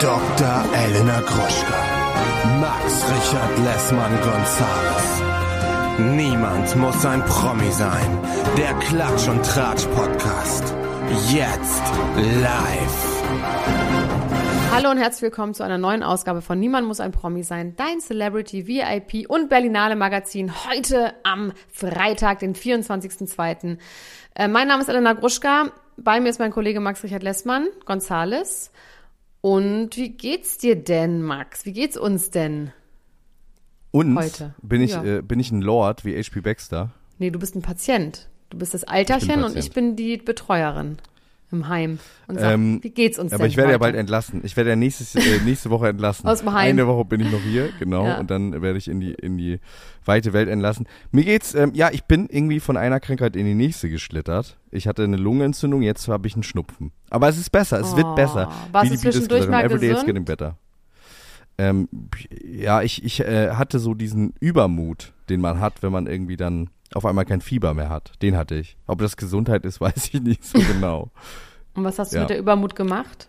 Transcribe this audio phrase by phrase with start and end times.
[0.00, 0.64] Dr.
[0.74, 1.78] Elena Gruschka.
[2.60, 5.22] Max Richard Lessmann Gonzales.
[6.14, 8.18] Niemand muss ein Promi sein.
[8.58, 10.74] Der Klatsch und Tratsch Podcast.
[11.32, 11.82] Jetzt
[12.42, 13.22] live.
[14.70, 18.00] Hallo und herzlich willkommen zu einer neuen Ausgabe von Niemand muss ein Promi sein, dein
[18.00, 23.78] Celebrity VIP und Berlinale Magazin heute am Freitag, den 24.02.
[24.34, 28.70] Äh, mein Name ist Elena Gruschka, bei mir ist mein Kollege Max Richard Lessmann Gonzales.
[29.46, 31.64] Und wie geht's dir denn, Max?
[31.66, 32.72] Wie geht's uns denn?
[33.92, 34.56] Und Heute.
[34.60, 35.04] bin ich Ja.
[35.04, 36.90] äh, bin ich ein Lord wie HP Baxter?
[37.20, 38.28] Nee, du bist ein Patient.
[38.50, 40.96] Du bist das Alterchen Ich und ich bin die Betreuerin
[41.52, 41.98] im Heim.
[42.26, 43.50] Und sag, Ähm, wie geht's uns Aber denn?
[43.50, 43.80] ich werde ja heute?
[43.80, 44.40] bald entlassen.
[44.44, 46.26] Ich werde ja nächstes, äh, nächste Woche entlassen.
[46.28, 46.70] Aus dem Heim.
[46.70, 48.18] Eine Woche bin ich noch hier, genau, Ja.
[48.18, 49.60] und dann werde ich in die in die
[50.04, 50.86] weite Welt entlassen.
[51.12, 54.56] Mir geht's, ähm, ja, ich bin irgendwie von einer Krankheit in die nächste geschlittert.
[54.70, 56.92] Ich hatte eine Lungenentzündung, jetzt habe ich einen Schnupfen.
[57.10, 57.96] Aber es ist besser, es Oh.
[57.96, 58.50] wird besser.
[58.72, 60.06] Warst du zwischendurch mal Every day it's gesund?
[60.06, 60.56] getting better.
[61.58, 61.88] Ähm,
[62.44, 66.68] ja, ich, ich äh, hatte so diesen Übermut, den man hat, wenn man irgendwie dann
[66.94, 68.12] auf einmal kein Fieber mehr hat.
[68.22, 68.76] Den hatte ich.
[68.86, 71.10] Ob das Gesundheit ist, weiß ich nicht so genau.
[71.74, 72.22] Und was hast du Ja.
[72.22, 73.28] mit der Übermut gemacht?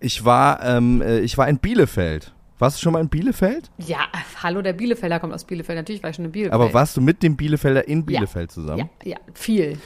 [0.00, 2.32] Ich war, ähm, äh, ich war in Bielefeld.
[2.58, 3.70] Warst du schon mal in Bielefeld?
[3.78, 4.06] Ja,
[4.42, 5.76] hallo, der Bielefelder kommt aus Bielefeld.
[5.76, 6.54] Natürlich war ich schon in Bielefeld.
[6.54, 8.88] Aber warst du mit dem Bielefelder in Bielefeld zusammen?
[9.02, 9.78] Ja, ja, viel.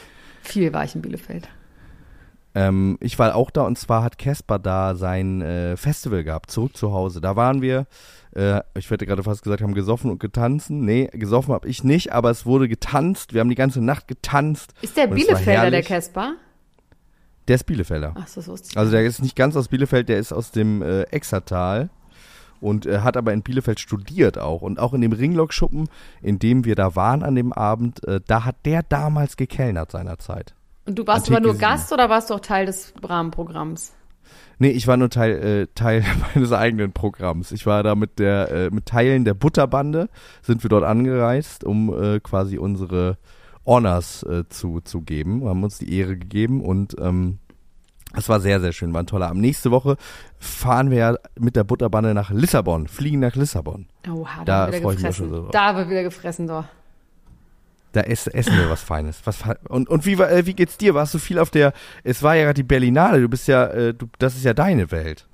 [0.43, 1.49] Viel war ich in Bielefeld.
[2.59, 6.77] Ähm, ich war auch da und zwar hat Casper da sein äh, Festival gehabt, zurück
[6.77, 7.21] zu Hause.
[7.21, 7.87] Da waren wir,
[8.35, 10.69] äh, ich hätte gerade fast gesagt, haben gesoffen und getanzt.
[10.69, 13.33] Nee, gesoffen habe ich nicht, aber es wurde getanzt.
[13.33, 14.73] Wir haben die ganze Nacht getanzt.
[14.83, 15.83] Ist der Bielefelder der.
[15.85, 16.35] Casper?
[17.47, 18.15] Der ist Bielefelder.
[18.19, 20.83] Ach, so, so ist Also der ist nicht ganz aus Bielefeld, der ist aus dem
[20.83, 21.91] äh, Exertal
[22.61, 24.63] und äh, hat aber in Bielefeld studiert auch.
[24.63, 25.89] Und auch in dem Ringlockschuppen,
[26.23, 30.57] in dem wir da waren an dem Abend, äh, da hat der damals gekellnert seinerzeit.
[30.89, 31.55] Und du warst aber nur.
[31.55, 33.93] Gast oder warst du auch Teil des Rahmenprogramms?
[34.59, 36.03] Nee, ich war nur Teil, äh, Teil
[36.35, 37.53] meines eigenen Programms.
[37.53, 40.09] Ich war da mit der, äh, mit Teilen der Butterbande,
[40.41, 43.19] sind wir dort angereist, um äh, quasi unsere
[43.67, 45.43] Honors äh, zu, zu geben.
[45.43, 47.39] Wir haben uns die Ehre gegeben und ähm,
[48.17, 49.43] es war sehr, sehr schön, war ein toller Abend.
[49.43, 49.99] Nächste Woche
[50.39, 53.87] fahren wir ja mit der Butterbande nach Lissabon, fliegen nach Lissabon.
[54.11, 55.27] Oha, Da wird wieder freu ich mich gefressen.
[55.27, 55.51] schon so drauf.
[55.53, 56.65] Da wird wieder gefressen, doch.
[57.99, 59.23] Da ess, essen wir was Feines.
[59.25, 60.95] Was, und und wie, äh, wie geht's dir?
[60.95, 61.73] Warst du viel auf der,
[62.05, 64.93] es war ja gerade die Berlinale, du bist ja, äh, du, das ist ja deine
[64.93, 65.27] Welt.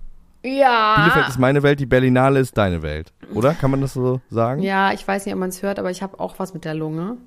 [0.42, 0.94] Ja.
[0.96, 3.12] Bielefeld ist meine Welt, die Berlinale ist deine Welt.
[3.34, 3.52] Oder?
[3.52, 4.62] Kann man das so sagen?
[4.62, 6.72] Ja, ich weiß nicht, ob man es hört, aber ich habe auch was mit der
[6.72, 7.18] Lunge.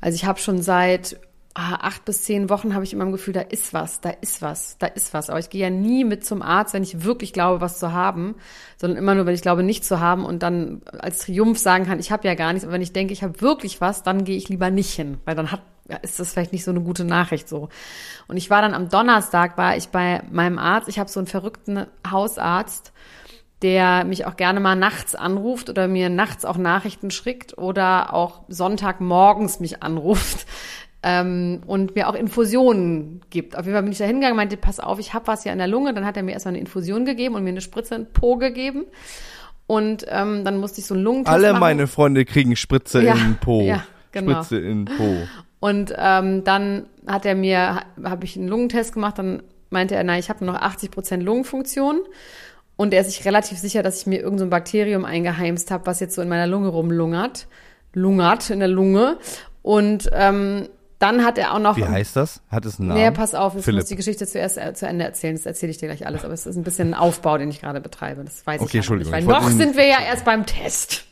[0.00, 1.20] Also ich habe schon seit
[1.56, 4.42] ah, acht bis zehn Wochen habe ich immer im Gefühl, da ist was, da ist
[4.42, 5.30] was, da ist was.
[5.30, 8.34] Aber ich gehe ja nie mit zum Arzt, wenn ich wirklich glaube, was zu haben,
[8.76, 11.98] sondern immer nur, wenn ich glaube, nicht zu haben und dann als Triumph sagen kann,
[11.98, 12.64] ich habe ja gar nichts.
[12.64, 15.34] Aber wenn ich denke, ich habe wirklich was, dann gehe ich lieber nicht hin, weil
[15.34, 15.62] dann hat
[16.02, 17.68] ist das vielleicht nicht so eine gute Nachricht so.
[18.26, 20.88] Und ich war dann am Donnerstag, war ich bei meinem Arzt.
[20.88, 22.92] Ich habe so einen verrückten Hausarzt,
[23.62, 28.40] der mich auch gerne mal nachts anruft oder mir nachts auch Nachrichten schickt oder auch
[28.48, 30.44] Sonntagmorgens mich anruft
[31.08, 33.56] ähm, und mir auch Infusionen gibt.
[33.56, 35.58] Auf jeden Fall bin ich da hingegangen, meinte, pass auf, ich habe was hier in
[35.58, 35.94] der Lunge.
[35.94, 38.36] Dann hat er mir erstmal eine Infusion gegeben und mir eine Spritze in den Po
[38.36, 38.86] gegeben.
[39.68, 41.60] Und ähm, dann musste ich so einen Lungentest Alle machen.
[41.60, 43.60] meine Freunde kriegen Spritze Ja, in den Po.
[43.62, 44.32] ja, genau.
[44.42, 45.16] Spritze in den Po.
[45.60, 50.18] Und ähm, dann hat er mir, habe ich einen Lungentest gemacht, dann meinte er, nein,
[50.18, 52.00] ich habe nur noch 80 Prozent Lungenfunktion.
[52.76, 55.86] Und er ist sich relativ sicher, dass ich mir irgendein so ein Bakterium eingeheimst habe,
[55.86, 57.46] was jetzt so in meiner Lunge rumlungert.
[57.92, 59.18] Lungert in der Lunge.
[59.62, 61.76] Und ähm, dann hat er auch noch.
[61.76, 62.40] Wie heißt das?
[62.50, 63.00] Hat es einen Namen?
[63.00, 63.80] Nee, pass auf, Philipp.
[63.82, 65.36] muss die Geschichte zuerst äh, zu Ende erzählen.
[65.36, 66.24] Das erzähle ich dir gleich alles.
[66.24, 68.24] Aber es ist ein bisschen ein Aufbau, den ich gerade betreibe.
[68.24, 69.06] Das weiß Okay, ich ja noch nicht.
[69.12, 71.04] Entschuldigung, Weil ich noch sind wir ja erst beim Test.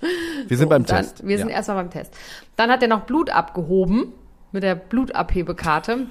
[0.48, 1.26] Wir sind beim Dann, Test.
[1.26, 1.56] wir sind ja.
[1.56, 2.14] erstmal beim Test.
[2.56, 4.12] Dann hat er noch Blut abgehoben
[4.52, 6.06] mit der Blutabhebekarte.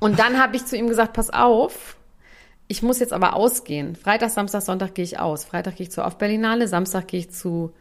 [0.00, 1.96] Und dann habe ich zu ihm gesagt, pass auf,
[2.68, 3.96] ich muss jetzt aber ausgehen.
[3.96, 5.44] Freitag, Samstag, Sonntag gehe ich aus.
[5.44, 7.72] Freitag gehe ich zur Off-Berlinale, Samstag gehe ich zu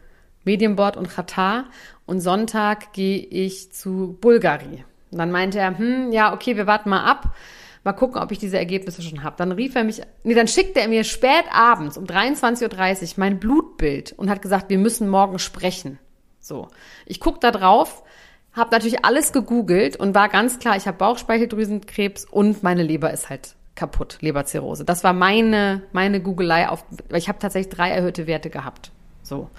[0.46, 1.66] Medienboard und Katar
[2.06, 4.84] und Sonntag gehe ich zu Bulgari.
[5.12, 7.36] Und dann meinte er, hm, ja, okay, wir warten mal ab.
[7.84, 9.38] Mal gucken, ob ich diese Ergebnisse schon habe.
[9.38, 13.40] Dann rief er mich, nee, dann schickte er mir spät abends um 23.30 Uhr mein
[13.40, 16.00] Blutbild und hat gesagt, wir müssen morgen sprechen.
[16.40, 16.68] So.
[17.06, 18.04] Ich guck da drauf,
[18.52, 23.30] habe natürlich alles gegoogelt und war ganz klar, ich habe Bauchspeicheldrüsenkrebs und meine Leber ist
[23.30, 24.84] halt kaputt, Leberzirrhose.
[24.84, 28.92] Das war meine meine Googelei auf, weil ich habe tatsächlich drei erhöhte Werte gehabt.
[29.24, 29.50] So.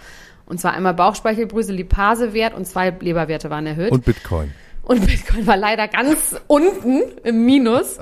[0.44, 3.92] Und zwar einmal Bauchspeicheldrüse, Lipasewert und zwei Leberwerte waren erhöht.
[3.92, 4.52] Und Bitcoin.
[4.88, 7.98] Und Bitcoin war leider ganz unten im Minus.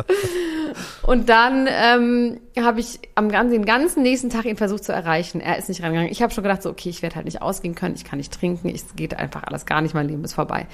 [1.02, 5.40] Und dann ähm, habe ich am ganzen, den ganzen nächsten Tag ihn versucht zu erreichen.
[5.40, 6.12] Er ist nicht rangegangen.
[6.12, 8.32] Ich habe schon gedacht, so, okay, ich werde halt nicht ausgehen können, ich kann nicht
[8.32, 10.68] trinken, es geht einfach alles gar nicht, mein Leben ist vorbei.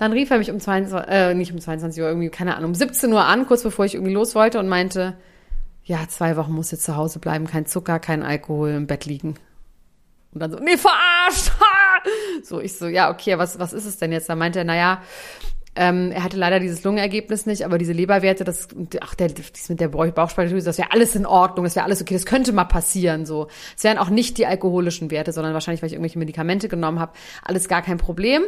[0.00, 2.74] Dann rief er mich um 22, äh, nicht um 22 Uhr, irgendwie, keine Ahnung, um
[2.74, 5.16] 17 Uhr an, kurz bevor ich irgendwie los wollte und meinte,
[5.84, 9.36] ja, zwei Wochen musst du zu Hause bleiben, kein Zucker, kein Alkohol, im Bett liegen.
[10.32, 11.52] Und dann so, nee, verarscht!
[12.42, 14.28] So, ich so, ja, okay, was, was ist es denn jetzt?
[14.28, 15.02] Da meinte er, naja,
[15.76, 18.68] ähm, er hatte leider dieses Lungenergebnis nicht, aber diese Leberwerte, das,
[19.00, 22.14] ach, der, das mit der Bauchspeicheldrüse, das wäre alles in Ordnung, das wäre alles okay,
[22.14, 23.48] das könnte mal passieren, so.
[23.76, 27.12] Es wären auch nicht die alkoholischen Werte, sondern wahrscheinlich, weil ich irgendwelche Medikamente genommen habe,
[27.42, 28.42] alles gar kein Problem.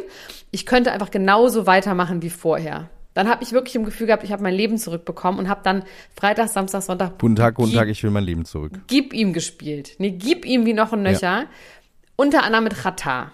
[0.51, 2.89] Ich könnte einfach genauso weitermachen wie vorher.
[3.13, 5.83] Dann habe ich wirklich im Gefühl gehabt, ich habe mein Leben zurückbekommen und habe dann
[6.15, 8.71] Freitag, Samstag, Sonntag Guten Tag, guten Gib- Tag, ich will mein Leben zurück.
[8.87, 9.95] Gib ihm gespielt.
[9.97, 11.45] Nee, gib ihm wie noch ein Nöcher.
[12.15, 13.31] Unter anderem mit Chata.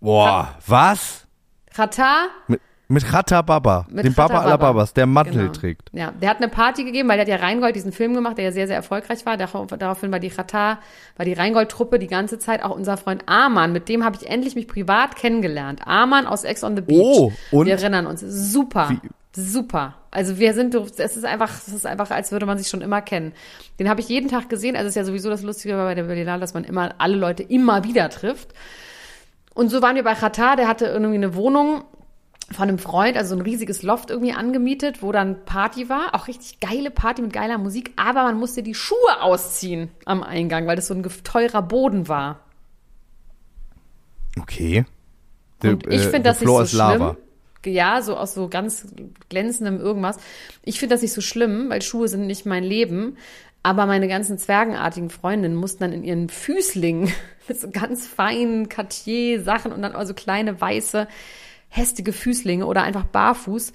[0.00, 1.26] Boah, was?
[1.74, 4.72] Chata, Mit, mit Chata Baba, Mit dem Baba Chata aller Baba.
[4.72, 5.52] Babas, der Mantel Genau.
[5.52, 5.90] trägt.
[5.92, 8.46] Ja, der hat eine Party gegeben, weil der hat ja Rheingold diesen Film gemacht, der
[8.46, 9.36] ja sehr, sehr erfolgreich war.
[9.36, 10.78] Darauf- Daraufhin war die Chata,
[11.16, 13.72] war die Rheingold-Truppe die ganze Zeit auch unser Freund Arman.
[13.72, 15.82] Mit dem habe ich endlich mich privat kennengelernt.
[15.86, 16.98] Arman aus Ex on the Beach.
[17.00, 17.66] Oh, und?
[17.66, 18.20] Wir erinnern uns.
[18.20, 18.90] Super.
[18.90, 19.00] Wie-
[19.32, 19.94] Super.
[20.10, 23.00] Also wir sind, es ist einfach, es ist einfach, als würde man sich schon immer
[23.00, 23.32] kennen.
[23.78, 24.74] Den habe ich jeden Tag gesehen.
[24.74, 27.44] Also es ist ja sowieso das Lustige bei der Berlinale, dass man immer alle Leute
[27.44, 28.48] immer wieder trifft.
[29.60, 31.84] Und so waren wir bei Chata, der hatte irgendwie eine Wohnung
[32.50, 36.14] von einem Freund, also so ein riesiges Loft irgendwie angemietet, wo dann Party war.
[36.14, 40.66] Auch richtig geile Party mit geiler Musik, aber man musste die Schuhe ausziehen am Eingang,
[40.66, 42.40] weil das so ein teurer Boden war.
[44.40, 44.86] Okay.
[45.62, 47.16] Und ich äh, finde das nicht so is lava.
[47.62, 47.74] schlimm.
[47.74, 48.86] Ja, so aus so ganz
[49.28, 50.16] glänzendem irgendwas.
[50.62, 53.18] Ich finde das nicht so schlimm, weil Schuhe sind nicht mein Leben.
[53.62, 57.12] Aber meine ganzen zwergenartigen Freundinnen mussten dann in ihren Füßlingen
[57.50, 61.08] mit so ganz feinen Cartier-Sachen und dann also kleine weiße,
[61.68, 63.72] hästige Füßlinge oder einfach barfuß.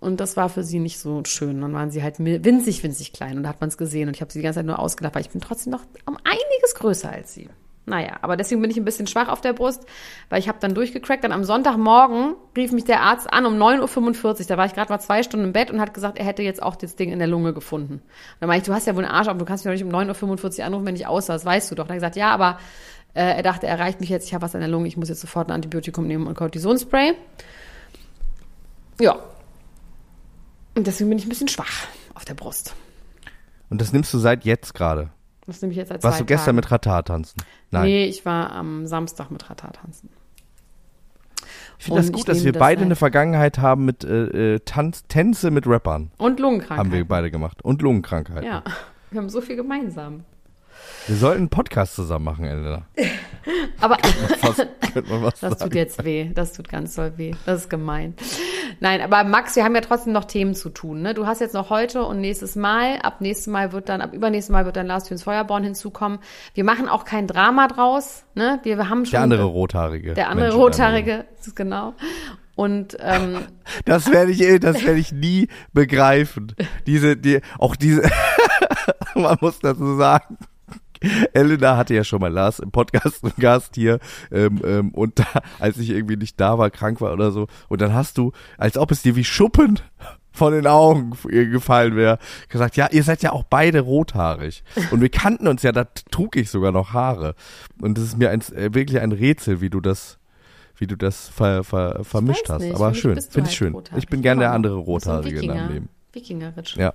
[0.00, 1.60] Und das war für sie nicht so schön.
[1.60, 4.08] Dann waren sie halt winzig, winzig klein und da hat man es gesehen.
[4.08, 6.16] Und ich habe sie die ganze Zeit nur ausgelacht, weil ich bin trotzdem noch um
[6.22, 7.48] einiges größer als sie.
[7.88, 9.86] Naja, aber deswegen bin ich ein bisschen schwach auf der Brust,
[10.28, 11.24] weil ich habe dann durchgecrackt.
[11.24, 14.46] Dann am Sonntagmorgen rief mich der Arzt an um 9.45 Uhr.
[14.46, 16.62] Da war ich gerade mal zwei Stunden im Bett und hat gesagt, er hätte jetzt
[16.62, 17.94] auch das Ding in der Lunge gefunden.
[17.94, 18.02] Und
[18.40, 19.94] dann meinte ich, du hast ja wohl einen Arsch auf, du kannst mich doch nicht
[19.94, 21.84] um 9.45 Uhr anrufen, wenn ich aussah, das weißt du doch.
[21.84, 22.58] Hat er gesagt, ja, aber
[23.14, 25.08] äh, er dachte, er erreicht mich jetzt, ich habe was in der Lunge, ich muss
[25.08, 27.14] jetzt sofort ein Antibiotikum nehmen und Cortisonspray.
[29.00, 29.16] Ja.
[30.76, 32.74] Und deswegen bin ich ein bisschen schwach auf der Brust.
[33.70, 35.10] Und das nimmst du seit jetzt gerade.
[35.46, 36.56] Das nehme ich jetzt als Warst du gestern Tagen.
[36.56, 37.42] mit Ratar tanzen?
[37.70, 37.84] Nein.
[37.84, 40.10] Nee, ich war am Samstag mit Radar tanzen.
[41.78, 44.58] ich finde das gut, dass wir das beide halt- eine Vergangenheit haben mit äh, äh,
[44.60, 46.10] Tanz, Tänze mit Rappern.
[46.18, 46.78] Und Lungenkrankheit.
[46.78, 47.62] Haben wir beide gemacht.
[47.62, 48.44] Und Lungenkrankheit.
[48.44, 48.62] Ja,
[49.10, 50.24] wir haben so viel gemeinsam.
[51.06, 52.86] Wir sollten einen Podcast zusammen machen, Elena.
[53.80, 55.76] Aber was das tut sagen.
[55.76, 56.30] jetzt weh.
[56.34, 57.32] Das tut ganz doll weh.
[57.46, 58.14] Das ist gemein.
[58.80, 61.00] Nein, aber Max, wir haben ja trotzdem noch Themen zu tun.
[61.02, 61.14] Ne?
[61.14, 62.98] Du hast jetzt noch heute und nächstes Mal.
[63.02, 66.18] Ab nächstes Mal wird dann, ab übernächstes Mal wird dann Lars Töns Feuerborn hinzukommen.
[66.54, 68.24] Wir machen auch kein Drama draus.
[68.34, 68.60] Ne?
[68.64, 70.14] Wir, wir haben schon Der andere Rothaarige.
[70.14, 71.10] der andere Mensch in deinem Leben.
[71.10, 71.94] Rothaarige, das ist genau.
[72.54, 73.38] Und ähm,
[73.84, 76.54] Das werde ich, das werde ich nie begreifen.
[76.86, 78.02] Diese, die, auch diese,
[79.14, 80.36] man muss dazu sagen.
[81.32, 83.98] Elena hatte ja schon mal Lars im Podcast einen Gast hier
[84.30, 85.26] ähm, ähm, und da,
[85.58, 88.76] als ich irgendwie nicht da war, krank war oder so und dann hast du, als
[88.76, 89.78] ob es dir wie Schuppen
[90.32, 92.18] von den Augen gefallen wäre,
[92.48, 96.36] gesagt, ja, ihr seid ja auch beide rothaarig und wir kannten uns ja, da trug
[96.36, 97.34] ich sogar noch Haare
[97.80, 100.18] und es ist mir ein, äh, wirklich ein Rätsel, wie du das
[100.80, 102.62] wie du das ver, ver, vermischt hast.
[102.62, 103.72] nicht, Aber schön, finde ich halt schön.
[103.74, 104.04] rothaarig.
[104.04, 105.72] Ich bin gern der andere so Rothaarige in deinem.
[105.72, 105.88] Leben.
[106.12, 106.76] Wikingeritsch.
[106.76, 106.94] Ja.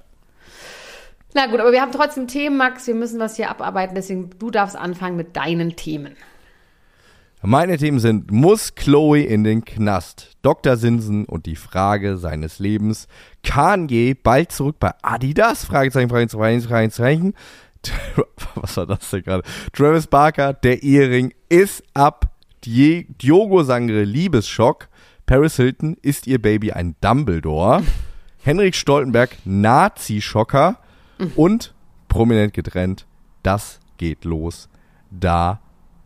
[1.33, 2.85] Na gut, aber wir haben trotzdem Themen, Max.
[2.87, 3.95] Wir müssen was hier abarbeiten.
[3.95, 6.15] Deswegen, du darfst anfangen mit deinen Themen.
[7.45, 10.37] Meine Themen sind, muss Chloe in den Knast?
[10.43, 10.77] Dr.
[10.77, 13.07] Sinsen und die Frage seines Lebens.
[13.43, 15.65] Kanye bald zurück bei Adidas?
[15.65, 17.33] Fragezeichen, Fragezeichen, Fragezeichen.
[18.55, 19.43] Was war das denn gerade?
[19.73, 22.29] Travis Barker, der Ehering ist ab.
[22.65, 24.87] Diogo Sangre, Liebesschock.
[25.25, 27.83] Paris Hilton, ist ihr Baby ein Dumbledore?
[28.43, 30.77] Henrik Stoltenberg, Nazi-Schocker.
[31.35, 31.73] Und
[32.07, 33.05] prominent getrennt,
[33.43, 34.69] das geht los.
[35.11, 35.59] Da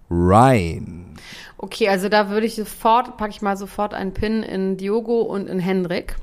[0.10, 1.16] rein.
[1.58, 5.48] Okay, also da würde ich sofort, packe ich mal sofort einen Pin in Diogo und
[5.50, 6.16] in Hendrik.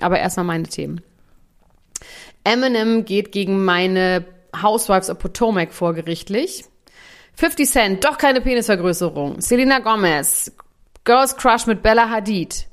[0.00, 1.00] Aber erstmal meine Themen.
[2.44, 4.24] Eminem geht gegen meine
[4.60, 6.64] Housewives of Potomac vorgerichtlich.
[7.34, 9.40] 50 Cent, doch keine Penisvergrößerung.
[9.40, 10.52] Selena Gomez,
[11.04, 12.66] Girls Crush mit Bella Hadid.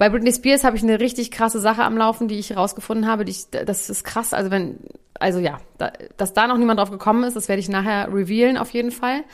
[0.00, 3.26] Bei Britney Spears habe ich eine richtig krasse Sache am Laufen, die ich herausgefunden habe.
[3.26, 4.32] Die ich, das ist krass.
[4.32, 4.78] Also wenn,
[5.18, 8.56] also ja, da, dass da noch niemand drauf gekommen ist, das werde ich nachher revealen
[8.56, 9.24] auf jeden Fall.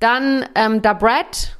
[0.00, 1.58] Dann ähm, Da Brad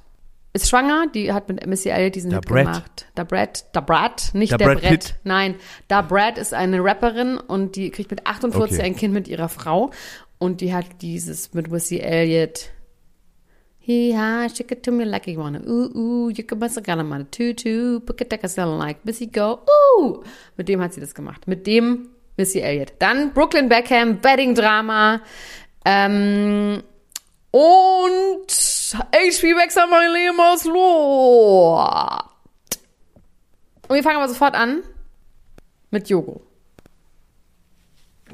[0.54, 2.64] ist schwanger, die hat mit Missy Elliott diesen Da Hit Brad.
[2.64, 3.06] gemacht.
[3.14, 4.90] Da Brad, Da Brad, nicht Da der Brad Brett.
[4.90, 5.14] Pitt.
[5.24, 5.56] Nein,
[5.88, 8.86] Da Brad ist eine Rapperin und die kriegt mit 48 Okay.
[8.86, 9.90] ein Kind mit ihrer Frau
[10.38, 12.70] und die hat dieses mit Missy Elliott
[13.88, 15.62] He ha, shake it to me like you wanna.
[15.66, 18.02] Ooh, ooh, you can mess a gun on a tutu.
[18.46, 19.60] Sound like Missy go.
[19.66, 20.22] Ooh.
[20.58, 21.48] Mit dem hat sie das gemacht.
[21.48, 22.92] Mit dem Missy Elliott.
[22.98, 25.22] Dann Brooklyn Beckham, Wedding Drama.
[25.86, 26.82] Ähm,
[27.50, 28.46] und
[28.92, 32.24] HP Wechsel mein Leben aus Lot.
[33.88, 34.82] Und wir fangen aber sofort an
[35.90, 36.42] mit Yogo.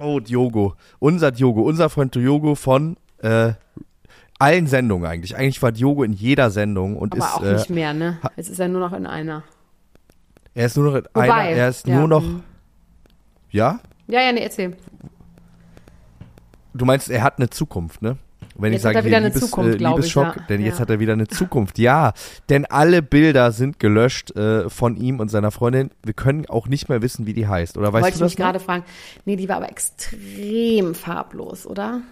[0.00, 0.74] Oh, Diogo.
[0.98, 3.52] Unser Diogo, unser Freund Diogo von äh,
[4.44, 5.36] allen Sendungen eigentlich.
[5.36, 7.34] Eigentlich war Diogo in jeder Sendung und Aber ist.
[7.34, 8.18] auch äh, nicht mehr, ne?
[8.36, 9.42] Jetzt ist er nur noch in einer.
[10.54, 11.56] Er ist nur noch in Wobei, einer.
[11.56, 12.22] Er ist ja, nur noch.
[12.22, 12.42] mm.
[13.50, 13.80] Ja?
[14.06, 14.76] Ja, ja, nee, erzähl.
[16.74, 18.16] Du meinst, er hat eine Zukunft, ne?
[18.56, 20.36] Wenn Jetzt ich sage, hat er wieder hier eine Liebes, Zukunft, äh, glaub ich, Liebesschock,
[20.36, 20.42] ja.
[20.48, 20.80] denn jetzt Ja.
[20.82, 21.78] hat er wieder eine Zukunft.
[21.78, 22.12] Ja,
[22.48, 25.90] denn alle Bilder sind gelöscht äh, von ihm und seiner Freundin.
[26.04, 27.76] Wir können auch nicht mehr wissen, wie die heißt.
[27.76, 28.44] Oder weißt Wollte ich du das mich noch?
[28.46, 28.84] gerade fragen.
[29.24, 32.02] Nee, die war aber extrem farblos, oder?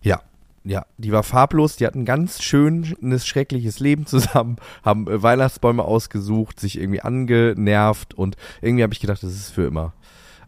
[0.00, 0.22] Ja,
[0.64, 5.82] ja, die war farblos, die hatten ein ganz schönes, schreckliches Leben zusammen, haben äh, Weihnachtsbäume
[5.82, 9.92] ausgesucht, sich irgendwie angenervt und irgendwie habe ich gedacht, das ist für immer.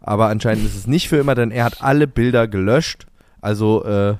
[0.01, 3.07] Aber anscheinend ist es nicht für immer, denn er hat alle Bilder gelöscht.
[3.41, 4.15] Also, äh,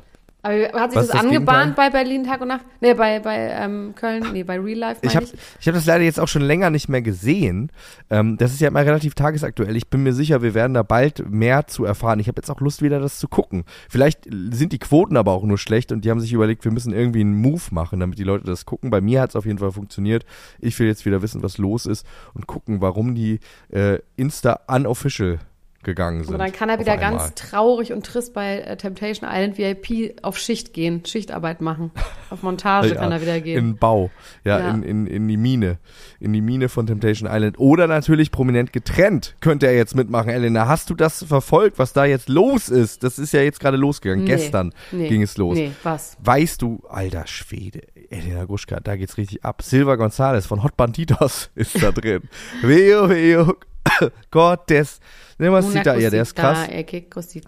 [0.45, 2.65] Aber hat sich Was das, angebahnt bei Berlin Tag und Nacht?
[2.79, 5.33] Nee, bei, bei ähm, Köln, nee, bei Real Life ich habe ich.
[5.59, 7.71] ich hab das leider jetzt auch schon länger nicht mehr gesehen.
[8.11, 9.75] Ähm, das ist ja immer relativ tagesaktuell.
[9.75, 12.19] Ich bin mir sicher, wir werden da bald mehr zu erfahren.
[12.19, 13.63] Ich habe jetzt auch Lust, wieder das zu gucken.
[13.89, 16.93] Vielleicht sind die Quoten aber auch nur schlecht und die haben sich überlegt, wir müssen
[16.93, 18.91] irgendwie einen Move machen, damit die Leute das gucken.
[18.91, 20.27] Bei mir hat es auf jeden Fall funktioniert.
[20.59, 23.39] Ich will jetzt wieder wissen, was los ist und gucken, warum die
[23.71, 25.39] äh, Insta unofficial
[25.85, 26.33] gegangen sind.
[26.33, 30.37] Und dann kann er wieder ganz traurig und trist bei äh, Temptation Island VIP auf
[30.37, 31.91] Schicht gehen, Schichtarbeit machen.
[32.31, 33.57] Auf Montage Ja, kann er wieder gehen.
[33.57, 34.09] In Bau,
[34.43, 34.69] ja, Ja.
[34.71, 35.77] In, in, in die Mine,
[36.19, 37.59] in die Mine von Temptation Island.
[37.59, 40.29] Oder natürlich prominent getrennt könnte er jetzt mitmachen.
[40.29, 43.03] Elena, hast du das verfolgt, was da jetzt los ist?
[43.03, 44.25] Das ist ja jetzt gerade losgegangen.
[44.25, 45.55] Nee, Gestern nee, ging es los.
[45.55, 46.17] Nee, was?
[46.23, 49.61] Weißt du, alter Schwede, Elena Gruschka, da geht's richtig ab.
[49.61, 52.23] Silva González von Hot Banditos ist da drin.
[52.63, 53.55] Veo, veo,
[54.31, 54.99] Gottes,
[55.37, 56.67] Nemacita, ja, der ist krass.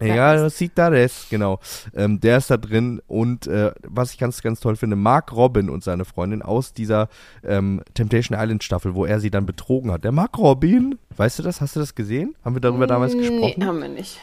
[0.01, 1.59] Ja, Citares, genau.
[1.95, 5.69] Ähm, der ist da drin und äh, was ich ganz, ganz toll finde, Mark Robin
[5.69, 7.09] und seine Freundin aus dieser
[7.43, 10.03] ähm, Temptation Island Staffel, wo er sie dann betrogen hat.
[10.03, 11.61] Der Mark Robin, weißt du das?
[11.61, 12.35] Hast du das gesehen?
[12.43, 13.53] Haben wir darüber damals gesprochen?
[13.57, 14.19] Nee, haben wir nicht.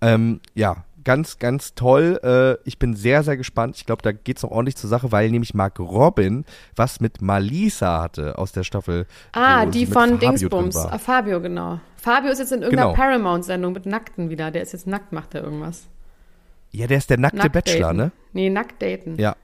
[0.00, 2.18] Ähm, ja, ganz, ganz toll.
[2.22, 3.76] Äh, ich bin sehr, sehr gespannt.
[3.76, 6.44] Ich glaube, da geht's noch ordentlich zur Sache, weil nämlich Mark Robin
[6.76, 9.06] was mit Malisa hatte aus der Staffel.
[9.32, 10.76] Ah, die von Fabio Dingsbums.
[10.76, 11.80] Ah, Fabio, genau.
[11.96, 13.02] Fabio ist jetzt in irgendeiner Genau.
[13.02, 14.50] Paramount-Sendung mit Nackten wieder.
[14.50, 15.86] Der ist jetzt nackt, macht er irgendwas.
[16.72, 17.96] Ja, der ist der nackte Nackt Bachelor, daten.
[17.96, 18.12] ne?
[18.32, 19.16] Nee, nackt daten.
[19.18, 19.36] Ja.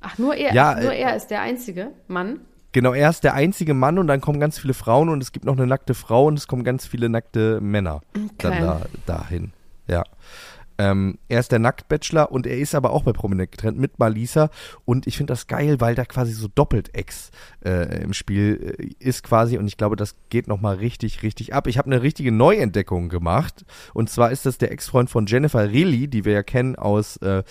[0.00, 2.40] Ach, nur er, Ja, nur äh, er ist der einzige Mann.
[2.72, 5.44] Genau, er ist der einzige Mann und dann kommen ganz viele Frauen und es gibt
[5.44, 8.00] noch eine nackte Frau und es kommen ganz viele nackte Männer
[8.38, 8.60] dann Okay.
[8.60, 9.52] da, dahin.
[9.88, 10.04] Ja.
[10.80, 14.48] Ähm, er ist der Nacktbachelor und er ist aber auch bei Prominent getrennt mit Malisa
[14.86, 17.32] und ich finde das geil, weil da quasi so Doppelt-Ex
[17.66, 21.66] äh, im Spiel äh, ist quasi und ich glaube, das geht nochmal richtig, richtig ab.
[21.66, 26.08] Ich habe eine richtige Neuentdeckung gemacht und zwar ist das der Ex-Freund von Jennifer Riley,
[26.08, 27.42] die wir ja kennen aus äh,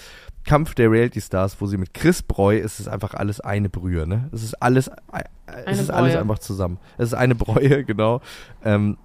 [0.43, 4.07] Kampf der Reality Stars, wo sie mit Chris Breu, es ist einfach alles eine Brühe,
[4.07, 4.27] ne?
[4.31, 6.21] Es ist alles, äh, es Eine ist alles Bräue.
[6.21, 6.79] einfach zusammen.
[6.97, 8.21] Es ist eine Bräue, genau.
[8.65, 8.97] Ähm,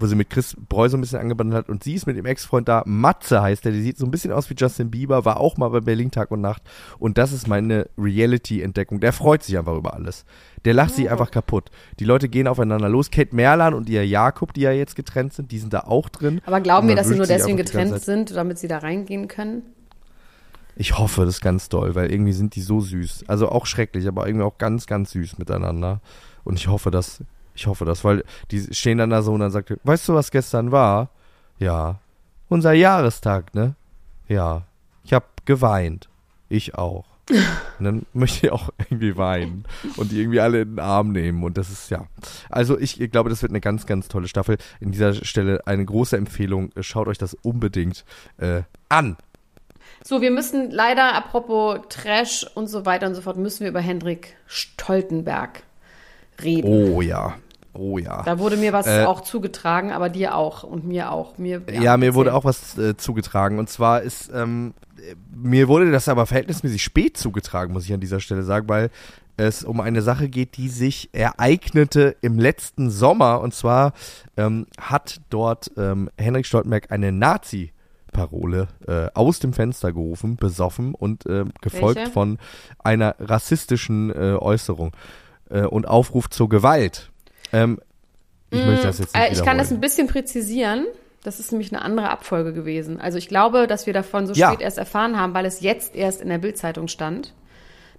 [0.00, 2.26] wo sie mit Chris Breu so ein bisschen angebandelt hat und sie ist mit dem
[2.26, 5.38] Ex-Freund da, Matze heißt der, die sieht so ein bisschen aus wie Justin Bieber, war
[5.38, 6.62] auch mal bei Berlin Tag und Nacht
[6.98, 9.00] und das ist meine Reality-Entdeckung.
[9.00, 10.24] Der freut sich einfach über alles.
[10.64, 11.70] Der lacht sich einfach kaputt.
[11.98, 13.10] Die Leute gehen aufeinander los.
[13.10, 16.40] Kate Merlan und ihr Jakob, die ja jetzt getrennt sind, die sind da auch drin.
[16.44, 19.62] Aber glauben wir, dass sie nur deswegen getrennt sind, damit sie da reingehen können?
[20.76, 23.24] Ich hoffe, das ist ganz doll, weil irgendwie sind die so süß.
[23.26, 26.00] Also auch schrecklich, aber irgendwie auch ganz, ganz süß miteinander.
[26.44, 27.22] Und ich hoffe, dass,
[27.54, 30.14] ich hoffe das, weil die stehen dann da so und dann sagt, er, weißt du,
[30.14, 31.10] was gestern war?
[31.58, 31.98] Ja.
[32.48, 33.74] Unser Jahrestag, ne?
[34.28, 34.62] Ja.
[35.04, 36.08] Ich hab geweint.
[36.48, 37.04] Ich auch.
[37.78, 39.64] Und dann möchte ich auch irgendwie weinen
[39.96, 41.44] und die irgendwie alle in den Arm nehmen.
[41.44, 42.06] Und das ist ja.
[42.48, 44.58] Also ich glaube, das wird eine ganz, ganz tolle Staffel.
[44.80, 46.72] In dieser Stelle eine große Empfehlung.
[46.80, 48.04] Schaut euch das unbedingt
[48.38, 49.16] äh, an.
[50.02, 53.80] So, wir müssen leider, apropos Trash und so weiter und so fort, müssen wir über
[53.80, 55.62] Hendrik Stoltenberg
[56.42, 56.92] reden.
[56.94, 57.34] Oh ja.
[57.72, 58.22] Oh ja.
[58.24, 61.38] Da wurde mir was Äh, auch zugetragen, aber dir auch und mir auch.
[61.38, 62.38] Mir, Ja, mir wurde erzähl.
[62.40, 63.58] auch was äh, zugetragen.
[63.58, 68.00] Und zwar ist, ähm, äh, mir wurde das aber verhältnismäßig spät zugetragen, muss ich an
[68.00, 68.90] dieser Stelle sagen, weil
[69.36, 73.40] es um eine Sache geht, die sich ereignete im letzten Sommer.
[73.40, 73.92] Und zwar
[74.36, 77.70] ähm, hat dort ähm, Henrik Stoltenberg eine Nazi-
[78.12, 82.10] Parole äh, aus dem Fenster gerufen, besoffen und äh, gefolgt Welche?
[82.10, 82.38] von
[82.82, 84.90] einer rassistischen äh, Äußerung
[85.50, 87.10] äh, und Aufruf zur Gewalt.
[87.52, 87.80] Ähm,
[88.50, 90.86] ich möchte das jetzt nicht Äh, ich kann das ein bisschen präzisieren.
[91.22, 92.98] Das ist nämlich eine andere Abfolge gewesen.
[93.00, 94.48] Also ich glaube, dass wir davon so Ja.
[94.48, 97.34] spät erst erfahren haben, weil es jetzt erst in der Bildzeitung stand.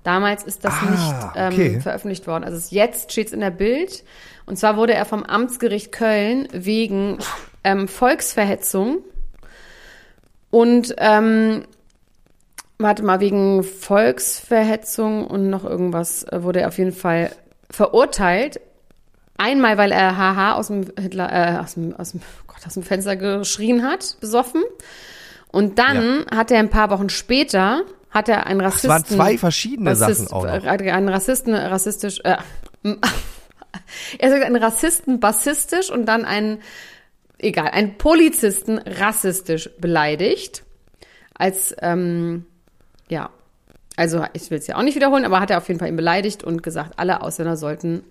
[0.03, 1.79] Damals ist das Ah, nicht ähm, okay.
[1.79, 2.43] veröffentlicht worden.
[2.43, 4.03] Also jetzt steht es in der Bild.
[4.47, 7.19] Und zwar wurde er vom Amtsgericht Köln wegen
[7.63, 8.97] ähm, Volksverhetzung
[10.49, 11.65] und ähm,
[12.81, 17.31] warte mal, wegen Volksverhetzung und noch irgendwas äh, wurde er auf jeden Fall
[17.69, 18.59] verurteilt.
[19.37, 22.73] Einmal, weil er haha aus dem Hitler, äh, aus dem, aus dem, oh Gott, aus
[22.75, 24.61] dem Fenster geschrien hat, besoffen.
[25.51, 28.89] Und dann hat er ein paar Wochen später, hat er einen Es Rassisten.
[28.89, 30.63] waren zwei verschiedene Rassist, Sachen auch noch.
[30.65, 32.37] äh, Einen Rassisten, rassistisch, äh,
[34.19, 36.59] er sagt einen Rassisten bassistisch und dann einen,
[37.37, 40.63] egal, einen Polizisten rassistisch beleidigt.
[41.33, 42.45] Als, ähm,
[43.11, 43.29] ja,
[43.97, 45.95] also ich will es ja auch nicht wiederholen, aber hat er auf jeden Fall ihn
[45.97, 48.03] beleidigt und gesagt, alle Ausländer sollten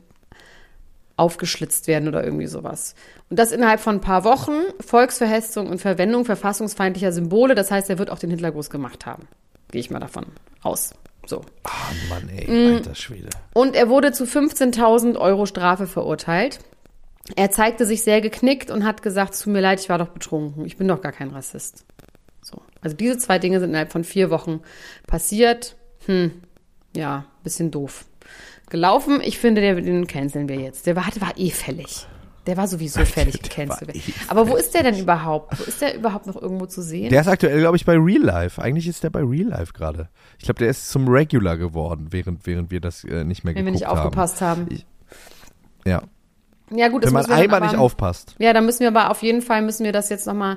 [1.16, 2.94] aufgeschlitzt werden oder irgendwie sowas.
[3.28, 7.54] Und das innerhalb von ein paar Wochen, Volksverhetzung und Verwendung verfassungsfeindlicher Symbole.
[7.54, 9.26] Das heißt, er wird auch den Hitlergruß gemacht haben.
[9.70, 10.26] Gehe ich mal davon
[10.62, 10.92] aus.
[11.26, 11.42] So.
[11.64, 11.70] Ah,
[12.08, 12.74] Mann, ey, Mm.
[12.76, 13.28] alter Schwede.
[13.52, 16.60] Und er wurde zu 15.000 Euro Strafe verurteilt.
[17.36, 20.08] Er zeigte sich sehr geknickt und hat gesagt, es tut mir leid, ich war doch
[20.08, 20.64] betrunken.
[20.64, 21.84] Ich bin doch gar kein Rassist.
[22.80, 22.84] So.
[22.84, 24.60] Also diese zwei Dinge sind innerhalb von vier Wochen
[25.06, 25.76] passiert.
[26.06, 26.32] Hm,
[26.96, 28.04] ja, bisschen doof
[28.70, 29.20] gelaufen.
[29.22, 30.86] Ich finde, der, den canceln wir jetzt.
[30.86, 32.06] Der war, der war eh fällig.
[32.46, 33.94] Der war sowieso fällig gecancelt.
[33.94, 35.58] eh Aber wo ist der denn überhaupt?
[35.58, 37.10] Wo ist der überhaupt noch irgendwo zu sehen?
[37.10, 38.60] Der ist aktuell, glaube ich, bei Real Life.
[38.62, 40.08] Eigentlich ist der bei Real Life gerade.
[40.38, 43.66] Ich glaube, der ist zum Regular geworden, während, während wir das äh, nicht mehr wenn
[43.66, 44.66] wir geguckt nicht aufgepasst haben.
[44.70, 44.86] Ich-
[45.84, 46.02] Ja.
[46.72, 48.36] Ja, gut, Wenn man wir einmal nicht aber- aufpasst.
[48.38, 50.56] Ja, dann müssen wir aber auf jeden Fall müssen wir das jetzt nochmal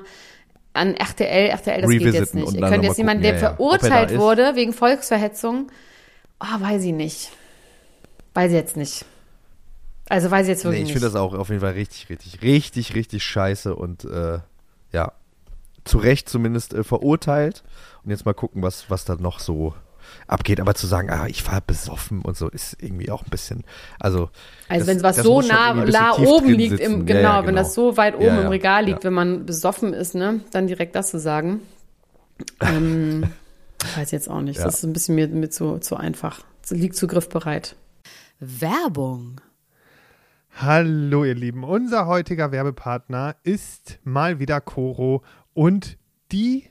[0.74, 2.54] an RTL, RTL, das geht jetzt Revisiten nicht.
[2.54, 5.70] Ihr könnt jetzt jemanden, der ja, er verurteilt wurde wegen Volksverhetzung,
[6.40, 7.30] oh, weiß ich nicht.
[8.34, 9.04] Weiß ich jetzt nicht.
[10.08, 10.92] Also weiß ich jetzt Nee, wirklich ich nicht.
[10.94, 14.40] finde das auch auf jeden Fall richtig, richtig, richtig, richtig scheiße und äh,
[14.92, 15.12] ja,
[15.84, 17.62] zu Recht zumindest äh, verurteilt.
[18.02, 19.74] Und jetzt mal gucken, was, was da noch so
[20.26, 20.60] abgeht.
[20.60, 23.64] Aber zu sagen, ah, ich war besoffen und so, ist irgendwie auch ein bisschen,
[23.98, 24.30] also.
[24.68, 27.00] also wenn was so nah, nah oben liegt, sitzen.
[27.00, 29.04] im, Ja, genau, ja, wenn das so weit oben Ja, im ja, Regal liegt, ja.
[29.04, 31.60] wenn man besoffen ist, ne, dann direkt das zu sagen.
[32.60, 33.30] Ähm,
[33.94, 34.58] weiß jetzt auch nicht.
[34.58, 34.64] Ja.
[34.64, 36.40] Das ist ein bisschen mir, mir zu, zu einfach.
[36.70, 37.76] Liegt zu griffbereit.
[38.40, 39.40] Werbung.
[40.56, 45.98] Hallo ihr Lieben, unser heutiger Werbepartner ist mal wieder Coro und
[46.30, 46.70] die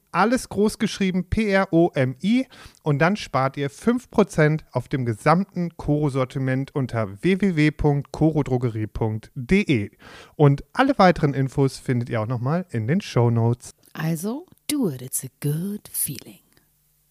[0.11, 2.47] alles groß geschrieben, P-R-O-M-I.
[2.83, 9.91] Und dann spart ihr 5% auf dem gesamten Koro-Sortiment unter www.korodrogerie.de.
[10.35, 13.71] Und alle weiteren Infos findet ihr auch nochmal in den Show Notes.
[13.93, 16.39] Also, do it, it's a good feeling.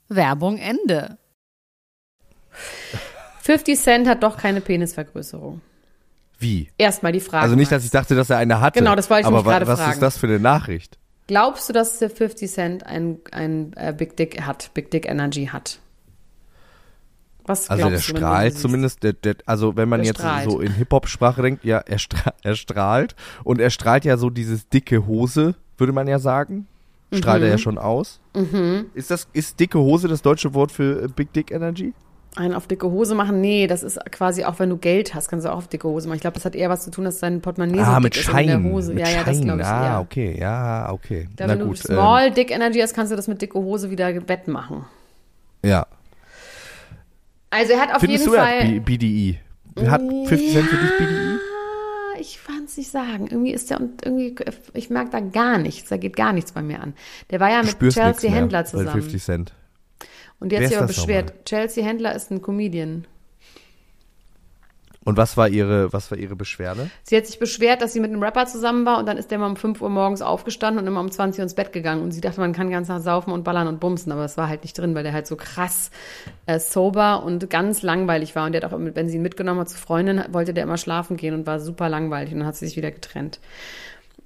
[0.09, 1.19] Werbung Ende.
[3.43, 5.61] 50 Cent hat doch keine Penisvergrößerung.
[6.39, 6.71] Wie?
[6.79, 7.43] Erstmal die Frage.
[7.43, 8.79] Also nicht, dass ich dachte, dass er eine hatte.
[8.79, 9.93] Genau, das wollte ich aber mich gerade was fragen.
[9.93, 10.99] ist das für eine Nachricht?
[11.31, 15.47] Glaubst du, dass der 50 Cent ein, ein äh, Big Dick hat, Big Dick Energy
[15.47, 15.79] hat?
[17.45, 20.51] Was Also der strahlt zumindest, der, der, also wenn man Der jetzt strahlt.
[20.51, 23.15] so in Hip-Hop-Sprache denkt, ja, er, stra er strahlt
[23.45, 26.67] und er strahlt ja so dieses dicke Hose, würde man ja sagen.
[27.13, 27.53] Strahlt er Mhm.
[27.53, 28.19] ja schon aus.
[28.95, 31.93] Ist das, ist dicke Hose das deutsche Wort für äh, Big Dick Energy?
[32.37, 33.41] Einen auf dicke Hose machen?
[33.41, 36.07] Nee, das ist quasi auch, wenn du Geld hast, kannst du auch auf dicke Hose
[36.07, 36.17] machen.
[36.17, 38.17] Ich glaube, das hat eher was zu tun, dass dein Portemonnaie so ah, dick mit
[38.17, 38.65] ist in der Schein.
[38.73, 38.95] Hose.
[38.95, 39.45] Mit ja, ja, das Schein.
[39.45, 40.01] glaube ich ah, eher.
[40.01, 41.29] okay, ja, okay.
[41.35, 41.79] Da, Na wenn gut.
[41.89, 44.85] du Small Dick Energy hast, kannst du das mit dicke Hose wieder wettmachen.
[45.65, 45.87] Ähm, ja.
[47.51, 48.61] Also er hat auf Findest jeden du, er Fall.
[48.61, 49.39] hat B- BDI?
[49.89, 51.37] Hat 50 Cent für dich BDI?
[51.37, 53.27] Ah, Ich kann es nicht sagen.
[53.29, 54.37] Irgendwie ist der und irgendwie,
[54.75, 55.89] ich merke da gar nichts.
[55.89, 56.95] Da geht gar nichts bei mir an.
[57.31, 58.91] Der war ja mit Chelsea Händler zusammen.
[59.03, 59.53] 50 Cent.
[60.41, 61.45] Und die hat Wer sich aber beschwert.
[61.45, 63.07] Chelsea Händler ist ein Comedian.
[65.03, 66.91] Und was war ihre, was war ihre Beschwerde?
[67.05, 69.39] Sie hat sich beschwert, dass sie mit einem Rapper zusammen war und dann ist der
[69.39, 72.03] mal um 5 Uhr morgens aufgestanden und immer um 20 Uhr ins Bett gegangen.
[72.03, 74.49] Und sie dachte, man kann ganz nach saufen und ballern und bumsen, aber das war
[74.49, 75.91] halt nicht drin, weil der halt so krass
[76.45, 78.45] äh, sober und ganz langweilig war.
[78.45, 80.77] Und der hat auch, immer- wenn sie ihn mitgenommen hat zu Freundin, wollte der immer
[80.77, 83.41] schlafen gehen und war super langweilig und dann hat sie sich wieder getrennt.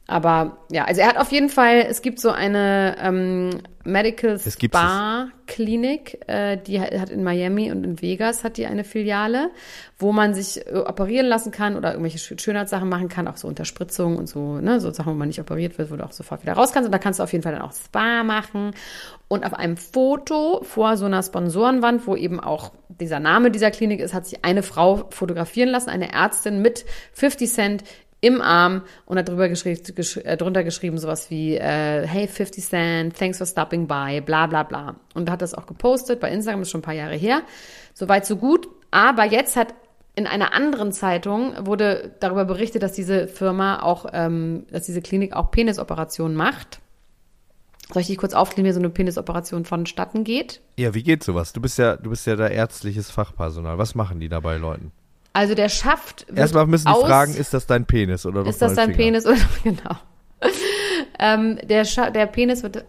[0.07, 3.51] Aber ja, also er hat auf jeden Fall, es gibt so eine ähm,
[3.85, 4.39] Medical.
[4.79, 9.51] Spa Klinik, äh, die hat in Miami und in Vegas hat die eine Filiale,
[9.99, 13.47] wo man sich äh, operieren lassen kann oder irgendwelche Schö- Schönheitssachen machen kann, auch so
[13.47, 16.43] Unterspritzungen und so, ne, so Sachen, wo man nicht operiert wird, wo du auch sofort
[16.43, 16.87] wieder raus kannst.
[16.87, 18.73] Und da kannst du auf jeden Fall dann auch Spa machen.
[19.29, 24.01] Und auf einem Foto vor so einer Sponsorenwand, wo eben auch dieser Name dieser Klinik
[24.01, 27.85] ist, hat sich eine Frau fotografieren lassen, eine Ärztin mit 50 Cent
[28.25, 32.65] im Arm und hat drüber geschrieben, gesch äh, drunter geschrieben sowas wie äh, Hey 50
[32.65, 34.97] Cent, thanks for stopping by, bla bla bla.
[35.15, 37.43] Und hat das auch gepostet bei Instagram, ist schon ein paar Jahre her.
[37.93, 38.69] Soweit so gut.
[38.91, 39.75] Aber jetzt hat
[40.17, 45.35] in einer anderen Zeitung wurde darüber berichtet, dass diese Firma auch, ähm, dass diese Klinik
[45.35, 46.81] auch Penisoperationen macht.
[47.93, 50.63] Soll ich dich kurz aufklären, wie so eine Penisoperation vonstatten geht?
[50.77, 51.53] Ja, wie geht sowas?
[51.53, 53.77] Du bist ja, du bist ja da ärztliches Fachpersonal.
[53.77, 54.93] Was machen die dabei, Leuten?
[55.35, 58.63] Also der Schaft wird Erstmal müssen die aus- fragen, ist das dein Penis oder Ist
[58.63, 58.97] das dein Finger?
[58.97, 59.97] Penis oder genau?
[61.19, 62.85] ähm, der, Scha der Penis wird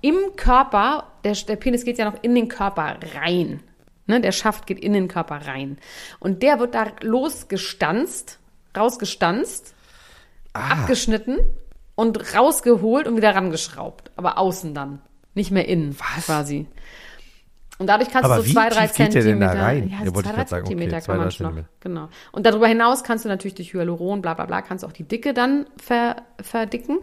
[0.00, 3.60] im Körper, der, der Penis geht ja noch in den Körper rein.
[4.06, 4.20] Ne?
[4.20, 5.78] Der Schaft geht in den Körper rein.
[6.18, 8.38] Und der wird da losgestanzt,
[8.76, 9.74] rausgestanzt,
[10.52, 10.70] Ah.
[10.80, 11.38] abgeschnitten
[11.94, 14.10] und rausgeholt und wieder rangeschraubt.
[14.16, 15.00] Aber außen dann.
[15.34, 16.26] Nicht mehr innen Was?
[16.26, 16.66] quasi.
[17.80, 19.26] Und dadurch kannst Aber du so zwei, drei geht Zentimeter.
[19.26, 19.88] denn da rein?
[19.88, 21.64] Ja, Ja, so wollte zwei, ich drei sagen, okay, Zentimeter zwei, kann man noch.
[21.80, 22.08] Genau.
[22.30, 25.04] Und darüber hinaus kannst du natürlich durch Hyaluron, bla bla bla, kannst du auch die
[25.04, 26.98] Dicke dann ver, verdicken.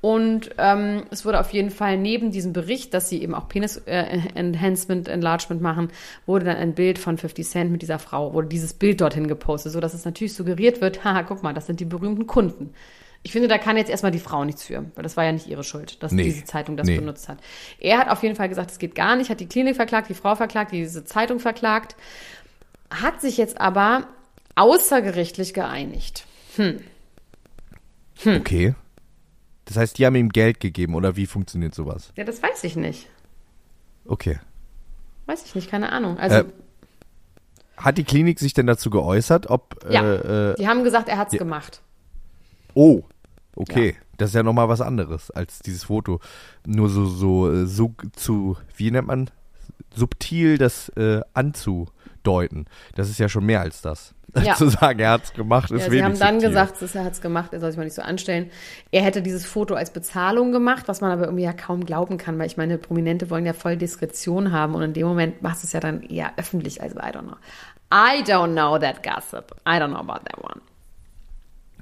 [0.00, 5.08] Und ähm, es wurde auf jeden Fall neben diesem Bericht, dass sie eben auch Penis-Enhancement,
[5.08, 5.88] Enlargement machen,
[6.26, 9.72] wurde dann ein Bild von 50 Cent mit dieser Frau, wurde dieses Bild dorthin gepostet,
[9.72, 12.72] sodass es natürlich suggeriert wird, haha, guck mal, das sind die berühmten Kunden.
[13.26, 15.46] Ich finde, da kann jetzt erstmal die Frau nichts für, weil das war ja nicht
[15.48, 16.24] ihre Schuld, dass Nee.
[16.24, 16.98] diese Zeitung das Nee.
[16.98, 17.38] benutzt hat.
[17.80, 20.14] Er hat auf jeden Fall gesagt, es geht gar nicht, hat die Klinik verklagt, die
[20.14, 21.96] Frau verklagt, diese Zeitung verklagt,
[22.90, 24.06] hat sich jetzt aber
[24.56, 26.26] außergerichtlich geeinigt.
[26.56, 26.80] Hm.
[28.24, 28.74] Okay.
[29.64, 32.12] Das heißt, die haben ihm Geld gegeben oder wie funktioniert sowas?
[32.16, 33.08] Ja, das weiß ich nicht.
[34.04, 34.38] Okay.
[35.26, 36.18] Weiß ich nicht, keine Ahnung.
[36.18, 36.44] Also, Äh,
[37.78, 40.02] Hat die Klinik sich denn dazu geäußert, ob Ja.
[40.04, 41.38] äh, äh, die haben gesagt, er hat's ja.
[41.38, 41.80] gemacht.
[42.74, 43.02] Oh,
[43.56, 43.96] okay.
[44.16, 46.20] Das ist ja nochmal was anderes als dieses Foto.
[46.66, 49.30] Nur so, so, äh, so zu, wie nennt man,
[49.94, 51.20] subtil das äh,
[52.22, 52.66] deuten.
[52.94, 54.14] Das ist ja schon mehr als das.
[54.42, 54.56] Ja.
[54.56, 56.48] Zu sagen, er hat's gemacht, ist Ja, sie haben dann subtil.
[56.48, 58.50] gesagt, er hat es gemacht, er soll sich mal nicht so anstellen.
[58.90, 62.36] Er hätte dieses Foto als Bezahlung gemacht, was man aber irgendwie ja kaum glauben kann,
[62.36, 65.68] weil ich meine, Prominente wollen ja voll Diskretion haben und in dem Moment machst du
[65.68, 66.82] es ja dann eher öffentlich.
[66.82, 67.36] Also, I don't know.
[67.92, 69.54] I don't know that gossip.
[69.68, 70.60] I don't know about that one.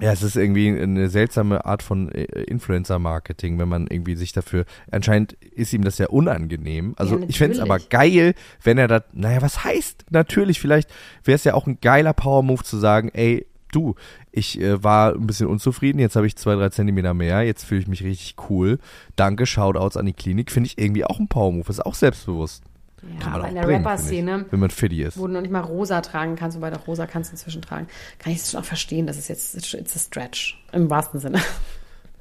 [0.02, 4.64] Ja, es ist irgendwie eine seltsame Art von äh, Influencer-Marketing, wenn man irgendwie sich dafür,
[4.90, 6.94] anscheinend ist ihm das ja unangenehm.
[6.96, 7.88] Also Ja, ich fänd's aber natürlich.
[7.90, 8.34] geil,
[8.64, 10.90] wenn er da, naja, was heißt natürlich, vielleicht
[11.22, 13.94] wäre es ja auch ein geiler Power-Move zu sagen, ey, du,
[14.32, 17.82] ich äh, war ein bisschen unzufrieden, jetzt habe ich zwei, drei Zentimeter mehr, jetzt fühle
[17.82, 18.78] ich mich richtig cool.
[19.14, 22.64] Danke, Shoutouts an die Klinik, finde ich irgendwie auch ein Power-Move, ist auch selbstbewusst.
[23.02, 25.18] Ja, Kann man aber auch in der Rapper-Szene, wenn man fitty ist.
[25.18, 27.88] wo du noch nicht mal rosa tragen kannst, wobei doch rosa kannst du inzwischen tragen,
[28.18, 30.62] kann ich es schon auch verstehen, das ist jetzt, it's a stretch.
[30.72, 31.40] Im wahrsten Sinne.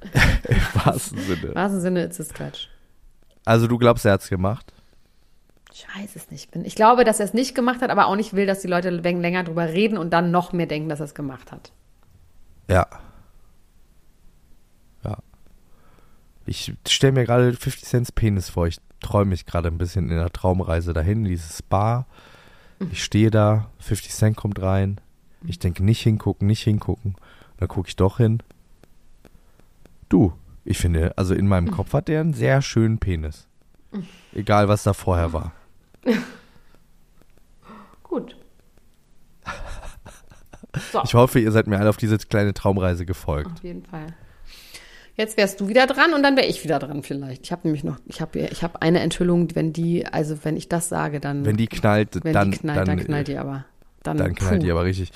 [0.47, 1.47] Im wahrsten Sinne.
[1.49, 2.67] Im wahrsten Sinne, it's a stretch.
[3.45, 4.73] Also du glaubst, er hat's gemacht?
[5.73, 6.49] Ich weiß es nicht.
[6.63, 8.89] Ich glaube, dass er es nicht gemacht hat, aber auch nicht will, dass die Leute
[8.89, 11.71] läng- länger drüber reden und dann noch mehr denken, dass er es gemacht hat.
[12.67, 12.87] Ja.
[15.03, 15.17] Ja.
[16.45, 18.67] Ich stelle mir gerade 50 Cent Penis vor.
[18.67, 22.05] Ich träume mich gerade ein bisschen in der Traumreise dahin, dieses Bar.
[22.91, 24.99] Ich stehe da, 50 Cent kommt rein.
[25.45, 27.15] Ich denke, nicht hingucken, nicht hingucken.
[27.57, 28.41] Dann gucke ich doch hin.
[30.09, 30.33] Du,
[30.65, 33.47] ich finde, also in meinem Kopf hat der einen sehr schönen Penis.
[34.33, 35.51] Egal, was da vorher war.
[38.03, 38.35] Gut.
[40.93, 43.51] So, Ich hoffe, ihr seid mir alle auf diese kleine Traumreise gefolgt.
[43.51, 44.07] auf jeden Fall.
[45.21, 47.45] Jetzt wärst du wieder dran und dann wäre ich wieder dran vielleicht.
[47.45, 50.67] Ich habe nämlich noch, ich habe ich hab eine Enthüllung, wenn die, also wenn ich
[50.67, 53.38] das sage, dann, Wenn die knallt, wenn dann, die knallt, dann, dann, äh, knallt die
[53.38, 53.65] aber.
[54.01, 54.65] Dann, Dann knallt puh.
[54.65, 55.12] die aber richtig.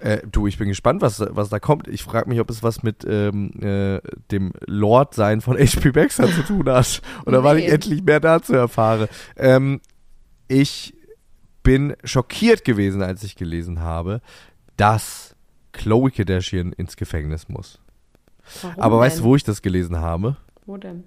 [0.00, 1.86] Äh, du, ich bin gespannt, was, was da kommt.
[1.86, 4.00] Ich frage mich, ob es was mit ähm, äh,
[4.32, 7.00] dem Lord-Sein von HP Baxter zu tun hat.
[7.24, 7.66] Oder wann Nee.
[7.66, 9.08] ich endlich mehr dazu erfahre.
[9.36, 9.80] Ähm,
[10.48, 10.94] ich
[11.62, 14.20] bin schockiert gewesen, als ich gelesen habe,
[14.76, 15.36] dass
[15.72, 17.78] Chloe Kardashian ins Gefängnis muss.
[18.62, 19.30] Warum Aber weißt du, denn?
[19.30, 20.36] wo ich das gelesen habe?
[20.66, 21.04] Wo denn?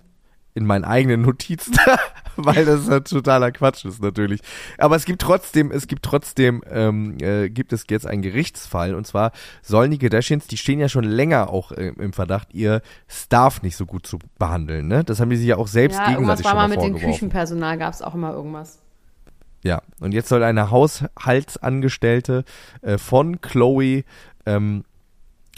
[0.54, 1.75] in meinen eigenen Notizen,
[2.36, 4.41] weil das halt totaler Quatsch ist natürlich.
[4.77, 9.08] Aber es gibt trotzdem, es gibt trotzdem, ähm, äh, gibt es jetzt einen Gerichtsfall und
[9.08, 13.62] zwar sollen die Kardashians, die stehen ja schon länger auch äh, im Verdacht, ihr Staff
[13.62, 14.88] nicht so gut zu behandeln.
[14.88, 15.04] Ne?
[15.04, 16.97] Das haben die sich ja auch selbst Ja, gegenseitig schon mal mit dem.
[16.97, 18.80] Küchenpersonal, gab es auch immer irgendwas.
[19.63, 22.43] Ja, und jetzt soll eine Haushaltsangestellte
[22.82, 24.04] äh, von Chloe
[24.45, 24.84] ähm,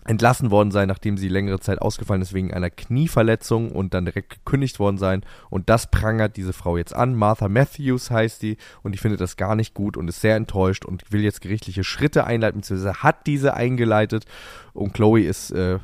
[0.06, 4.30] entlassen worden sein, nachdem sie längere Zeit ausgefallen ist wegen einer Knieverletzung und dann direkt
[4.30, 5.26] gekündigt worden sein.
[5.50, 7.16] Und das prangert diese Frau jetzt an.
[7.16, 10.86] Martha Matthews heißt die und die findet das gar nicht gut und ist sehr enttäuscht
[10.86, 14.26] und will jetzt gerichtliche Schritte einleiten, beziehungsweise hat diese eingeleitet.
[14.74, 15.80] Und Chloe ist äh,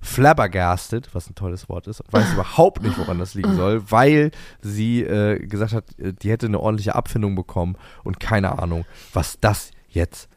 [0.00, 4.30] flabbergasted, was ein tolles Wort ist, und weiß überhaupt nicht, woran das liegen soll, weil
[4.60, 9.38] sie äh, gesagt hat, äh, die hätte eine ordentliche Abfindung bekommen und keine Ahnung, was
[9.40, 10.28] das jetzt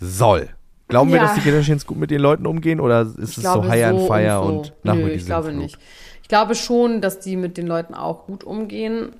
[0.00, 0.48] soll.
[0.92, 1.22] Glauben wir, Ja.
[1.24, 4.40] dass die Kardashians gut mit den Leuten umgehen oder ist es so High and Fire
[4.42, 4.72] und, so.
[4.84, 5.60] nach Nö, ich glaube Flug?
[5.62, 5.78] nicht.
[6.22, 9.12] Ich glaube schon, dass die mit den Leuten auch gut umgehen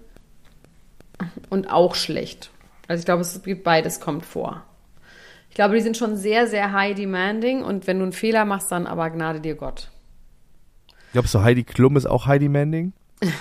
[1.51, 2.51] und auch schlecht.
[2.89, 4.63] Also ich glaube, es gibt beides kommt vor.
[5.49, 8.71] Ich glaube, die sind schon sehr, sehr high demanding und wenn du einen Fehler machst,
[8.71, 9.91] dann aber gnade dir Gott.
[11.13, 12.93] Glaubst du, Heidi Klum ist auch Heidi Manding?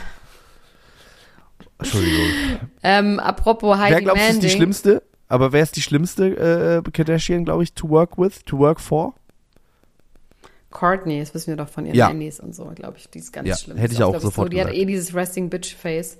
[1.80, 2.26] Entschuldigung.
[2.84, 4.41] Ähm, apropos high wer glaubst du ist demanding.
[4.41, 5.04] die schlimmste?
[5.32, 9.13] Aber wer ist die schlimmste äh, Kardashian, glaube ich, to work with, to work for?
[10.72, 12.10] Courtney, das wissen wir doch von ihren Ja.
[12.10, 13.10] Und so, glaube ich.
[13.10, 13.78] Die ist ganz Ja, schlimm.
[13.78, 14.50] hätte ich ist auch glaub sofort so.
[14.50, 14.82] Die hat gesagt.
[14.82, 16.17] eh dieses Resting Bitch Face.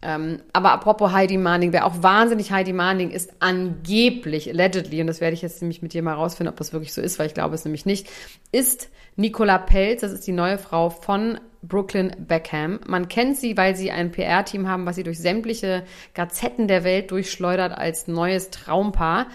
[0.00, 5.20] Ähm, aber apropos Heidi Manning, wer auch wahnsinnig Heidi Manning ist, angeblich, allegedly, und das
[5.20, 7.34] werde ich jetzt nämlich mit dir mal rausfinden, ob das wirklich so ist, weil ich
[7.34, 8.08] glaube es nämlich nicht,
[8.52, 12.80] ist Nicola Pelz, das ist die neue Frau von Brooklyn Beckham.
[12.86, 17.10] Man kennt sie, weil sie ein PR-Team haben, was sie durch sämtliche Gazetten der Welt
[17.10, 19.26] durchschleudert als neues Traumpaar.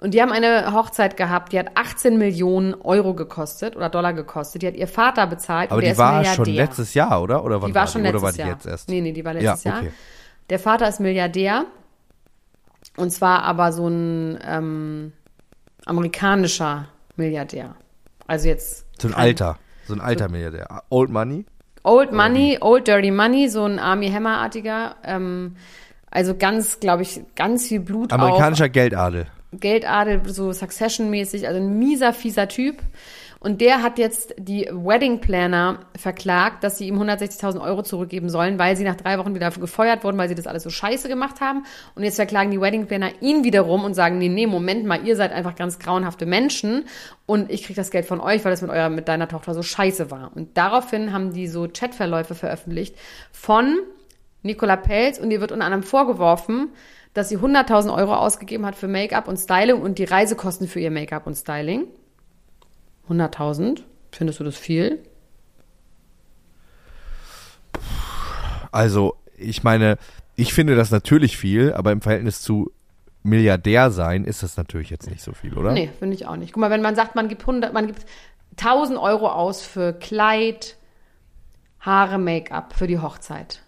[0.00, 4.62] Und die haben eine Hochzeit gehabt, die hat 18 Millionen Euro gekostet oder Dollar gekostet.
[4.62, 5.72] Die hat ihr Vater bezahlt.
[5.72, 7.44] Aber die war schon letztes Jahr, oder?
[7.44, 8.08] Oder wann Die war schon die?
[8.08, 8.48] letztes Oder war die Jahr.
[8.50, 8.88] jetzt erst?
[8.88, 9.80] Nee, nee, die war letztes Ja, Jahr.
[9.82, 9.92] okay.
[10.50, 11.66] Der Vater ist Milliardär.
[12.96, 15.12] Und zwar aber so ein ähm,
[15.84, 17.74] amerikanischer Milliardär.
[18.26, 18.86] Also jetzt.
[19.00, 20.82] So ein alter, so ein alter Milliardär.
[20.90, 21.44] Old Money?
[21.84, 24.96] Old Money, Old Dirty Money, so ein Army Hammer-artiger.
[25.04, 25.56] Ähm,
[26.10, 28.18] also ganz, glaube ich, ganz viel Blut auch.
[28.18, 29.26] Amerikanischer Geldadel.
[29.52, 32.78] Geldadel, so Succession-mäßig, also ein mieser, fieser Typ.
[33.40, 38.58] Und der hat jetzt die Wedding Planner verklagt, dass sie ihm 160.000 Euro zurückgeben sollen,
[38.58, 41.40] weil sie nach drei Wochen wieder gefeuert wurden, weil sie das alles so scheiße gemacht
[41.40, 41.64] haben.
[41.94, 45.14] Und jetzt verklagen die Wedding Planner ihn wiederum und sagen, nee, nee, Moment mal, ihr
[45.14, 46.86] seid einfach ganz grauenhafte Menschen
[47.26, 49.62] und ich krieg das Geld von euch, weil das mit eurer, mit deiner Tochter so
[49.62, 50.32] scheiße war.
[50.34, 52.96] Und daraufhin haben die so Chatverläufe veröffentlicht
[53.30, 53.78] von
[54.42, 56.70] Nicola Pelz und ihr wird unter anderem vorgeworfen,
[57.14, 60.90] dass sie 100.000 Euro ausgegeben hat für Make-up und Styling und die Reisekosten für ihr
[60.90, 61.86] Make-up und Styling.
[63.08, 63.82] 100.000?
[64.12, 65.02] Findest du das viel?
[68.70, 69.98] Also, ich meine,
[70.36, 72.70] ich finde das natürlich viel, aber im Verhältnis zu
[73.22, 75.72] Milliardär sein ist das natürlich jetzt nicht so viel, oder?
[75.72, 76.52] Nee, finde ich auch nicht.
[76.52, 78.06] Guck mal, wenn man sagt, man gibt 100, man gibt
[78.56, 80.76] 1000 Euro aus für Kleid,
[81.80, 83.62] Haare, Make-up für die Hochzeit.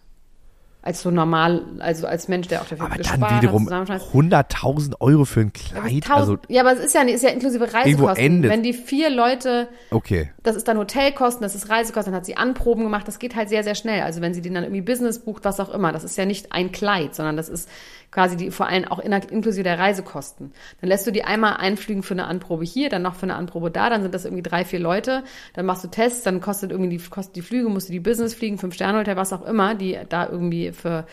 [0.83, 4.15] Als so normal, also als Mensch, der auch dafür aber gespart dann wiederum zusammenschmeißt.
[4.15, 7.29] 100.000 Euro für ein Kleid, Tausend- also, ja, aber es ist ja, nicht- ist ja
[7.29, 8.25] inklusive Reisekosten.
[8.25, 10.31] endet- Wenn die vier Leute, okay.
[10.43, 13.51] das ist dann Hotelkosten, das ist Reisekosten, dann hat sie Anproben gemacht, das geht halt
[13.51, 14.01] sehr, sehr schnell.
[14.03, 16.53] Also wenn sie den dann irgendwie Business bucht, was auch immer, das ist ja nicht
[16.53, 17.69] ein Kleid, sondern das ist
[18.11, 20.53] quasi die, vor allem auch in, inklusive der Reisekosten.
[20.81, 23.71] Dann lässt du die einmal einfliegen für eine Anprobe hier, dann noch für eine Anprobe
[23.71, 25.23] da, dann sind das irgendwie drei, vier Leute,
[25.55, 28.35] dann machst du Tests, dann kostet irgendwie die, kostet die Flüge, musst du die Business
[28.35, 31.07] fliegen, fünf Sterne Hotel, was auch immer, die da irgendwie für,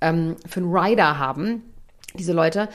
[0.00, 1.62] ähm, für einen Rider haben,
[2.14, 2.68] diese Leute.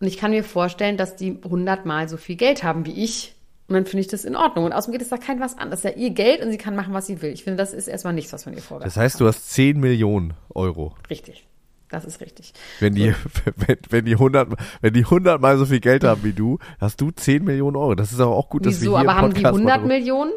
[0.00, 3.36] Und ich kann mir vorstellen, dass die hundertmal so viel Geld haben wie ich.
[3.68, 4.64] Und dann finde ich das in Ordnung.
[4.64, 5.70] Und außerdem geht es da kein was an.
[5.70, 7.30] Das ist ja ihr Geld und sie kann machen, was sie will.
[7.30, 9.78] Ich finde, das ist erstmal nichts, was man ihr vorwerfen Das heißt, du hast 10
[9.78, 10.90] Millionen Euro.
[10.90, 11.06] kann.
[11.08, 11.46] Richtig.
[11.92, 12.52] Das ist richtig.
[12.80, 13.14] Wenn die,
[13.56, 14.48] wenn, wenn die 100,
[14.80, 17.94] wenn die 100 mal so viel Geld haben wie du, hast du 10 Millionen Euro.
[17.94, 18.92] Das ist aber auch gut, dass Wieso?
[18.92, 20.32] wir hier Aber haben die Podcast 100 mal drüber- Millionen?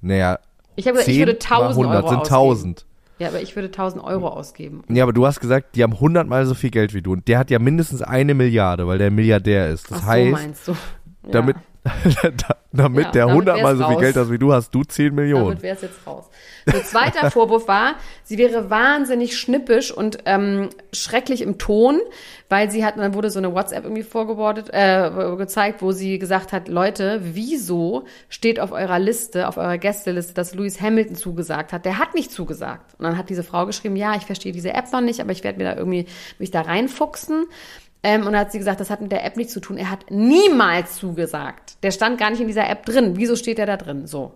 [0.00, 0.38] Naja,
[0.76, 2.34] Ich habe gesagt, ich 10 würde 1000 mal 100 Euro sind ausgeben.
[2.34, 2.86] 1000.
[3.18, 4.82] Ja, aber ich würde 1000 Euro ausgeben.
[4.88, 7.12] Ja, aber du hast gesagt, die haben 100 mal so viel Geld wie du.
[7.12, 9.88] Und der hat ja mindestens eine Milliarde, weil der Milliardär ist.
[9.90, 10.72] Das Ach so, heißt, meinst du.
[10.72, 10.78] Ja.
[11.30, 11.56] damit,
[12.72, 14.00] damit Ja, der damit 100 mal wär's so viel.
[14.00, 15.44] Geld hat wie du, hast du 10 Millionen.
[15.46, 16.30] Damit wäre es jetzt raus.
[16.66, 22.00] So, zweiter Vorwurf war, sie wäre wahnsinnig schnippisch und ähm, schrecklich im Ton,
[22.48, 26.52] weil sie hat, dann wurde so eine WhatsApp irgendwie vorgebordet, äh, gezeigt, wo sie gesagt
[26.52, 31.84] hat, Leute, wieso steht auf eurer Liste, auf eurer Gästeliste, dass Lewis Hamilton zugesagt hat?
[31.84, 32.94] Der hat nicht zugesagt.
[32.98, 35.42] Und dann hat diese Frau geschrieben, ja, ich verstehe diese App noch nicht, aber ich
[35.42, 36.06] werde mir da irgendwie
[36.38, 37.46] mich da reinfuchsen.
[38.04, 39.76] Ähm, und dann hat sie gesagt, das hat mit der App nichts zu tun.
[39.76, 41.76] Er hat niemals zugesagt.
[41.82, 43.12] Der stand gar nicht in dieser App drin.
[43.16, 44.06] Wieso steht er da drin?
[44.06, 44.34] So.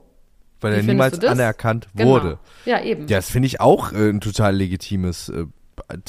[0.61, 2.11] weil Wie er niemals anerkannt Genau.
[2.11, 2.39] wurde.
[2.65, 3.09] Ja, eben.
[3.09, 5.47] Ja, das finde ich auch äh, ein total legitimes, äh,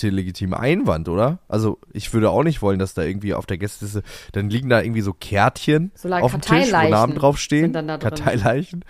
[0.08, 1.40] legitimer Einwand, oder?
[1.48, 4.82] Also ich würde auch nicht wollen, dass da irgendwie auf der Gästeliste, dann liegen da
[4.82, 7.74] irgendwie so Kärtchen So auf dem Tisch, wo Namen draufstehen.
[7.74, 8.86] Karteileichen.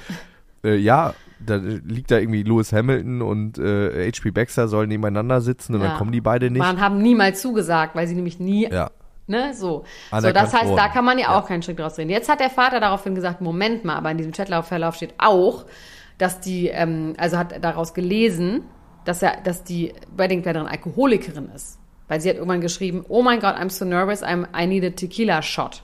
[0.64, 5.76] Äh, ja, da liegt da irgendwie Lewis Hamilton und äh, HP Baxter sollen nebeneinander sitzen
[5.76, 5.90] und Ja.
[5.90, 6.60] dann kommen die beide nicht.
[6.60, 8.90] Man haben niemals zugesagt, weil sie nämlich nie, Ja.
[9.28, 9.84] ne, so.
[10.10, 11.40] So, Anerkannt das heißt, da kann man ja Ja.
[11.40, 12.10] auch keinen Schritt draus drehen.
[12.10, 15.66] Jetzt hat der Vater daraufhin gesagt, Moment mal, aber in diesem Chatlaufverlauf steht auch,
[16.18, 18.64] dass die, ähm, also hat daraus gelesen,
[19.06, 21.78] dass er, dass die Wedding-Plannerin Alkoholikerin ist.
[22.08, 24.90] Weil sie hat irgendwann geschrieben, oh mein Gott, I'm so nervous, I'm, I need a
[24.90, 25.84] tequila shot.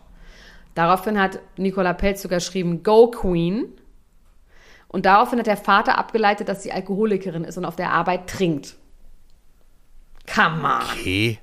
[0.73, 3.65] Daraufhin hat Nicola Pelz sogar geschrieben, go Queen.
[4.93, 8.75] Und daraufhin hat der Vater abgeleitet, dass sie Alkoholikerin ist und auf der Arbeit trinkt.
[10.33, 10.81] Come on.
[10.97, 11.39] Okay.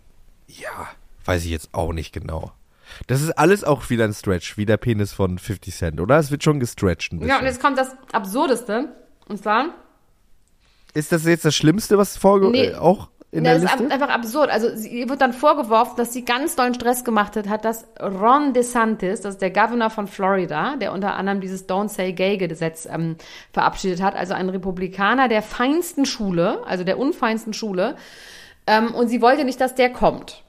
[0.46, 0.88] Ja,
[1.26, 2.52] weiß ich jetzt auch nicht genau.
[3.06, 6.16] Das ist alles auch wieder ein Stretch, wie der Penis von 50 Cent, oder?
[6.18, 7.28] Es wird schon gestretcht ein bisschen.
[7.30, 8.88] Ja, und jetzt kommt das Absurdeste.
[9.28, 9.66] Und zwar,
[10.94, 12.66] Ist das jetzt das Schlimmste, was vorge Nee.
[12.68, 13.84] äh, auch in das der ist Liste?
[13.86, 14.50] ab- einfach absurd.
[14.50, 17.86] Also sie ihr wird dann vorgeworfen, dass sie ganz dollen Stress gemacht hat, hat dass
[18.00, 22.36] Ron DeSantis, das ist der Governor von Florida, der unter anderem dieses Don't Say Gay
[22.38, 23.16] Gesetz ähm,
[23.52, 27.94] verabschiedet hat, also ein Republikaner der feinsten Schule, also der unfeinsten Schule.
[28.66, 30.42] Ähm, und sie wollte nicht, dass der kommt.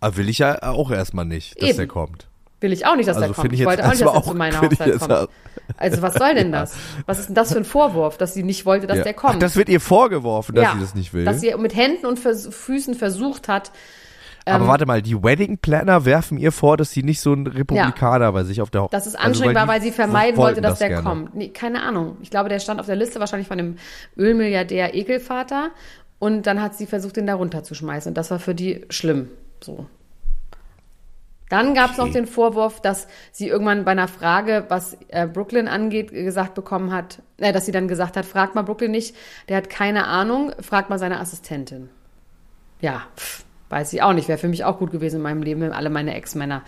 [0.00, 1.78] Aber Ah, will ich ja auch erstmal nicht, dass Eben.
[1.78, 2.26] der kommt.
[2.60, 3.54] Will ich auch nicht, dass Also der finde kommt.
[3.54, 5.28] ich Ich, wollte auch nicht, dass er zu meiner Hochzeit kommt.
[5.76, 6.74] Also was soll denn das?
[7.04, 9.04] Was ist denn das für ein Vorwurf, dass sie nicht wollte, dass Ja.
[9.04, 9.34] der kommt?
[9.34, 11.24] Ach, das wird ihr vorgeworfen, dass ja, sie das nicht will.
[11.24, 13.72] Dass sie mit Händen und Vers Füßen versucht hat,
[14.46, 18.30] Aber warte mal, die Wedding Planner werfen ihr vor, dass sie nicht so ein Republikaner
[18.32, 20.78] bei sich auf der Hochzeit dass es anstrengend war, weil sie vermeiden wollte, dass das
[20.78, 21.02] der gerne.
[21.02, 21.34] kommt.
[21.34, 22.16] Nee, keine Ahnung.
[22.22, 23.76] Ich glaube, der stand auf der Liste wahrscheinlich von dem
[24.16, 25.70] Ölmilliardär Ekelvater
[26.20, 29.28] und dann hat sie versucht, den da runterzuschmeißen und das war für die schlimm.
[29.62, 29.86] So.
[31.48, 32.14] Dann gab es noch Okay.
[32.14, 37.22] den Vorwurf, dass sie irgendwann bei einer Frage, was äh, Brooklyn angeht, gesagt bekommen hat,
[37.38, 39.14] äh, dass sie dann gesagt hat, fragt mal Brooklyn nicht,
[39.48, 41.88] der hat keine Ahnung, fragt mal seine Assistentin.
[42.80, 44.28] Ja, pff, weiß ich auch nicht.
[44.28, 46.62] Wäre für mich auch gut gewesen in meinem Leben, wenn alle meine Ex-Männer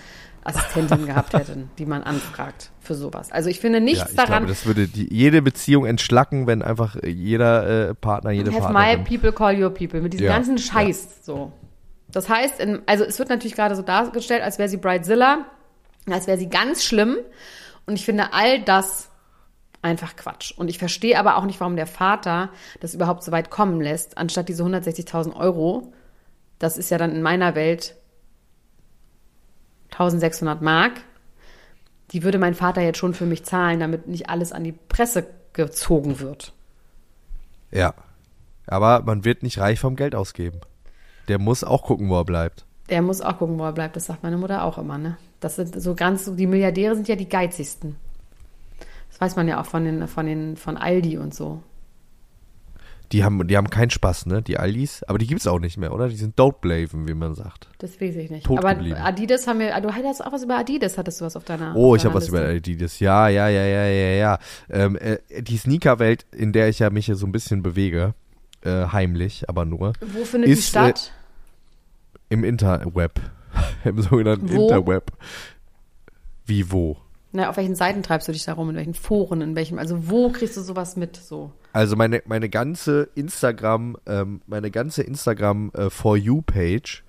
[0.44, 3.30] Assistentinnen gehabt hätten, die man anfragt für sowas.
[3.32, 4.28] Also ich finde nichts Ja, ich daran.
[4.30, 8.74] glaube, das würde die, jede Beziehung entschlacken, wenn einfach jeder äh, Partner, jede Have my
[8.74, 9.04] Partnerin.
[9.04, 10.00] people call your people.
[10.00, 11.52] Mit diesem Ja, ganzen Scheiß so.
[12.10, 15.44] Das heißt, in, also es wird natürlich gerade so dargestellt, als wäre sie Bridezilla,
[16.10, 17.16] als wäre sie ganz schlimm.
[17.86, 19.10] Und ich finde all das
[19.82, 20.52] einfach Quatsch.
[20.56, 22.50] Und ich verstehe aber auch nicht, warum der Vater
[22.80, 25.92] das überhaupt so weit kommen lässt, anstatt diese 160.000 Euro.
[26.58, 27.94] Das ist ja dann in meiner Welt
[29.92, 30.92] 1600 Mark.
[32.12, 35.26] Die würde mein Vater jetzt schon für mich zahlen, damit nicht alles an die Presse
[35.52, 36.52] gezogen wird.
[37.70, 37.94] Ja.
[38.66, 40.60] Aber man wird nicht reich vom Geld ausgeben.
[41.28, 42.64] Der muss auch gucken, wo er bleibt.
[42.88, 43.96] Der muss auch gucken, wo er bleibt.
[43.96, 45.18] Das sagt meine Mutter auch immer, ne?
[45.40, 47.96] Das sind so ganz, die Milliardäre sind ja die geizigsten.
[49.10, 51.62] Das weiß man ja auch von den, von den, von Aldi und so.
[53.12, 54.42] Die haben, die haben keinen Spaß, ne?
[54.42, 55.02] Die Aldis.
[55.04, 56.08] Aber die gibt's auch nicht mehr, oder?
[56.08, 57.68] Die sind Doteblaven, wie man sagt.
[57.78, 58.44] Das weiß ich nicht.
[58.44, 58.96] Tot Aber geblieben.
[58.96, 61.96] Adidas haben wir, du hattest auch was über Adidas, hattest du was auf deiner Oh,
[61.96, 62.40] ich habe was über.
[62.40, 63.00] Adidas.
[63.00, 64.38] Ja, ja, ja, ja, ja, ja.
[64.68, 68.12] Ähm, äh, die Sneakerwelt, in der ich ja mich ja so ein bisschen bewege,
[68.62, 71.12] äh, heimlich, aber nur, Wo findet die ist, äh, statt?
[72.28, 73.20] Im Interweb.
[73.84, 74.68] Im sogenannten Wo?
[74.68, 75.12] Interweb.
[76.46, 76.96] Wie wo?
[77.32, 78.70] Na, auf welchen Seiten treibst du dich da rum?
[78.70, 79.42] In welchen Foren?
[79.42, 79.78] In welchem?
[79.78, 81.16] Also wo kriegst du sowas mit?
[81.16, 81.52] So.
[81.72, 87.04] Also meine, meine ganze Instagram, ähm, meine ganze Instagram äh, For You Page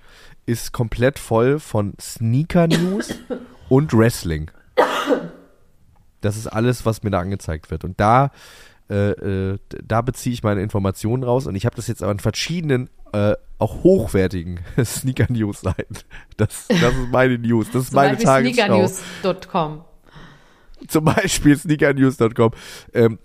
[0.46, 3.16] ist komplett voll von Sneaker News
[3.70, 4.52] und Wrestling.
[6.22, 7.86] Das ist alles, was mir da angezeigt wird.
[7.86, 8.32] Und da,
[8.90, 9.12] äh,
[9.52, 11.48] äh, da beziehe ich meine Informationen raus.
[11.48, 15.96] Und ich habe das jetzt an verschiedenen, äh, auch hochwertigen Sneaker News Seiten.
[16.38, 17.68] Das, das ist meine News.
[17.72, 18.88] Das ist Zum meine Beispiel Tagesschau.
[18.88, 19.82] sneakernews.com.
[20.88, 22.52] Zum Beispiel sneakernews.com.
[22.94, 23.20] Ähm,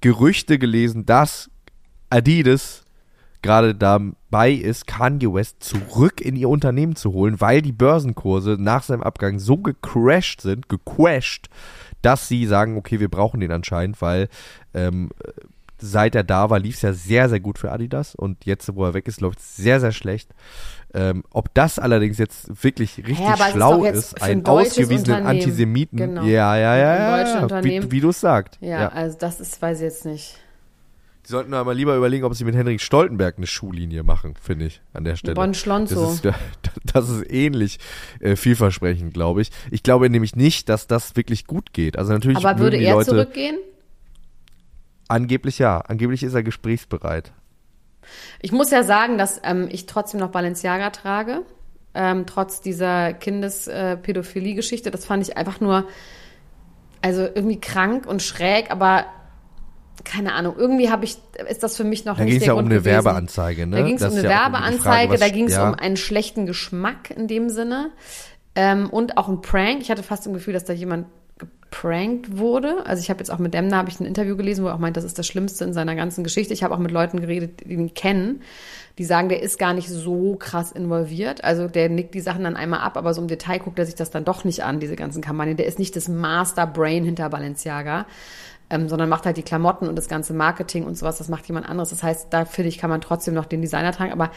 [0.00, 1.50] Gerüchte gelesen, dass
[2.08, 2.84] Adidas
[3.42, 8.82] gerade dabei ist, Kanye West zurück in ihr Unternehmen zu holen, weil die Börsenkurse nach
[8.82, 11.48] seinem Abgang so gecrashed sind, gecrashed,
[12.02, 14.28] dass sie sagen, okay, wir brauchen den anscheinend, weil
[14.74, 15.10] ähm,
[15.78, 18.84] seit er da war, lief es ja sehr, sehr gut für Adidas und jetzt, wo
[18.84, 20.30] er weg ist, läuft es sehr, sehr schlecht.
[20.92, 25.24] Ähm, ob das allerdings jetzt wirklich richtig ist schlau ist, ein einen ausgewiesenen.
[25.24, 26.22] Antisemiten, Genau.
[26.24, 28.58] ja, ja, ja, ja, ja, wie, wie du es sagst.
[28.60, 30.36] Ja, also das ist, weiß ich jetzt nicht.
[31.26, 34.80] Die sollten aber lieber überlegen, ob sie mit Henrik Stoltenberg eine Schuhlinie machen, finde ich,
[34.92, 35.34] an der Stelle.
[35.34, 36.10] Bon Das Schlonzo.
[36.10, 36.24] ist,
[36.92, 37.78] das ist ähnlich
[38.18, 39.50] äh, vielversprechend, glaube ich.
[39.70, 41.96] Ich glaube nämlich nicht, dass das wirklich gut geht.
[41.98, 43.58] Also natürlich Aber würde er Leute, zurückgehen?
[45.10, 45.78] Angeblich ja.
[45.78, 47.32] Angeblich ist er gesprächsbereit.
[48.40, 51.42] Ich muss ja sagen, dass ähm, ich trotzdem noch Balenciaga trage.
[51.92, 54.90] Ähm, trotz dieser Kindespädophilie-Geschichte.
[54.90, 55.86] Das fand ich einfach nur,
[57.02, 59.06] also irgendwie krank und schräg, aber
[60.04, 62.46] keine Ahnung, irgendwie habe ich, ist das für mich noch Da nicht ging es der
[62.48, 62.94] ja um Grund eine gewesen.
[63.04, 63.76] Werbeanzeige, ne?
[63.76, 65.68] Da ging es um eine ja Werbeanzeige, Frage, was- da ging es ja.
[65.68, 67.90] um einen schlechten Geschmack in dem Sinne
[68.54, 69.80] ähm, und auch ein Prank.
[69.82, 71.06] Ich hatte fast das Gefühl, dass da jemand
[71.40, 72.84] geprankt wurde.
[72.86, 74.78] Also ich habe jetzt auch mit Demna habe ich ein Interview gelesen, wo er auch
[74.78, 76.52] meint, das ist das Schlimmste in seiner ganzen Geschichte.
[76.52, 78.42] Ich habe auch mit Leuten geredet, die ihn kennen,
[78.98, 81.42] die sagen, der ist gar nicht so krass involviert.
[81.44, 83.94] Also der nickt die Sachen dann einmal ab, aber so im Detail guckt er sich
[83.94, 85.56] das dann doch nicht an, diese ganzen Kampagnen.
[85.56, 88.06] Der ist nicht das Master Brain hinter Balenciaga.
[88.72, 91.68] Ähm, sondern macht halt die Klamotten und das ganze Marketing und sowas, das macht jemand
[91.68, 91.90] anderes.
[91.90, 94.12] Das heißt, da finde ich, kann man trotzdem noch den Designer tragen.
[94.12, 94.30] Aber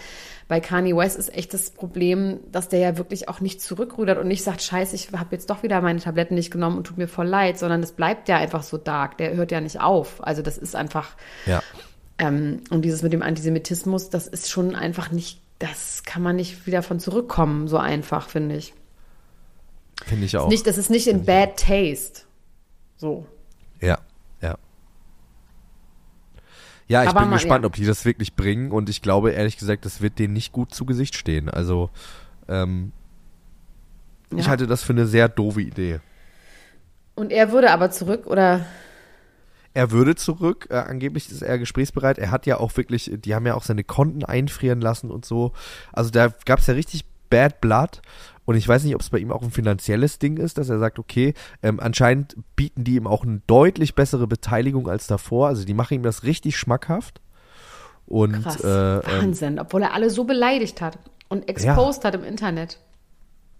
[0.47, 4.27] bei Kanye West ist echt das Problem, dass der ja wirklich auch nicht zurückrudert und
[4.27, 7.07] nicht sagt, scheiße, ich habe jetzt doch wieder meine Tabletten nicht genommen und tut mir
[7.07, 9.19] voll leid, sondern das bleibt ja einfach so dark.
[9.19, 10.25] Der hört ja nicht auf.
[10.25, 11.15] Also das ist einfach,
[11.45, 11.61] Ja.
[12.17, 16.65] ähm, und dieses mit dem Antisemitismus, das ist schon einfach nicht, das kann man nicht
[16.65, 18.73] wieder von zurückkommen, so einfach, finde ich.
[20.03, 20.49] Finde ich auch.
[20.49, 22.21] Nicht, das ist nicht in bad taste.
[22.97, 23.27] So.
[23.79, 23.99] Ja,
[26.93, 27.03] ja.
[27.03, 27.67] Ich Aber bin mal- gespannt, ja.
[27.67, 30.73] ob die das wirklich bringen und ich glaube ehrlich gesagt, das wird denen nicht gut
[30.73, 31.49] zu Gesicht stehen.
[31.49, 31.89] Also,
[32.47, 32.91] ähm,
[34.35, 34.51] ich Ja.
[34.51, 35.99] halte das für eine sehr doofe Idee.
[37.15, 38.65] Und er würde aber zurück oder
[39.75, 42.19] Er würde zurück, äh, angeblich ist er gesprächsbereit.
[42.19, 45.51] Er hat ja auch wirklich, die haben ja auch seine Konten einfrieren lassen und so.
[45.91, 48.01] Also da gab es ja richtig Bad Blood.
[48.45, 50.79] Und ich weiß nicht, ob es bei ihm auch ein finanzielles Ding ist, dass er
[50.79, 55.47] sagt, okay, ähm, anscheinend bieten die ihm auch eine deutlich bessere Beteiligung als davor.
[55.47, 57.21] Also die machen ihm das richtig schmackhaft.
[58.05, 58.63] Und krass.
[58.63, 62.79] äh, ähm, Wahnsinn, obwohl er alle so beleidigt hat und exposed hat im Internet.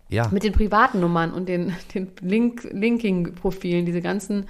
[0.09, 4.47] ja, Mit den privaten Nummern und den, den Link, Linking-Profilen, diese ganzen.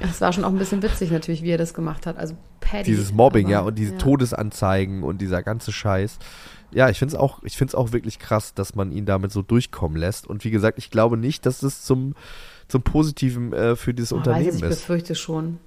[0.00, 2.16] Das war schon auch ein bisschen witzig natürlich, wie er das gemacht hat.
[2.16, 2.84] Also Paddy.
[2.84, 6.18] dieses Mobbing, aber, ja, und diese Todesanzeigen und dieser ganze Scheiß.
[6.74, 9.42] Ja, ich finde es auch, ich find's auch wirklich krass, dass man ihn damit so
[9.42, 10.26] durchkommen lässt.
[10.26, 12.14] Und wie gesagt, ich glaube nicht, dass das zum,
[12.68, 14.80] zum Positiven äh, für dieses Oh, weiß Unternehmen ich, ich ist.
[14.80, 15.58] befürchte schon.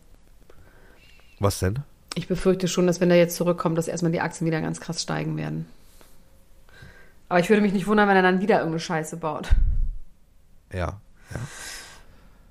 [1.40, 1.80] Was denn?
[2.16, 5.02] Ich befürchte schon, dass wenn er jetzt zurückkommt, dass erstmal die Aktien wieder ganz krass
[5.02, 5.66] steigen werden.
[7.30, 9.50] Aber ich würde mich nicht wundern, wenn er dann wieder irgendeine Scheiße baut.
[10.74, 11.00] Ja.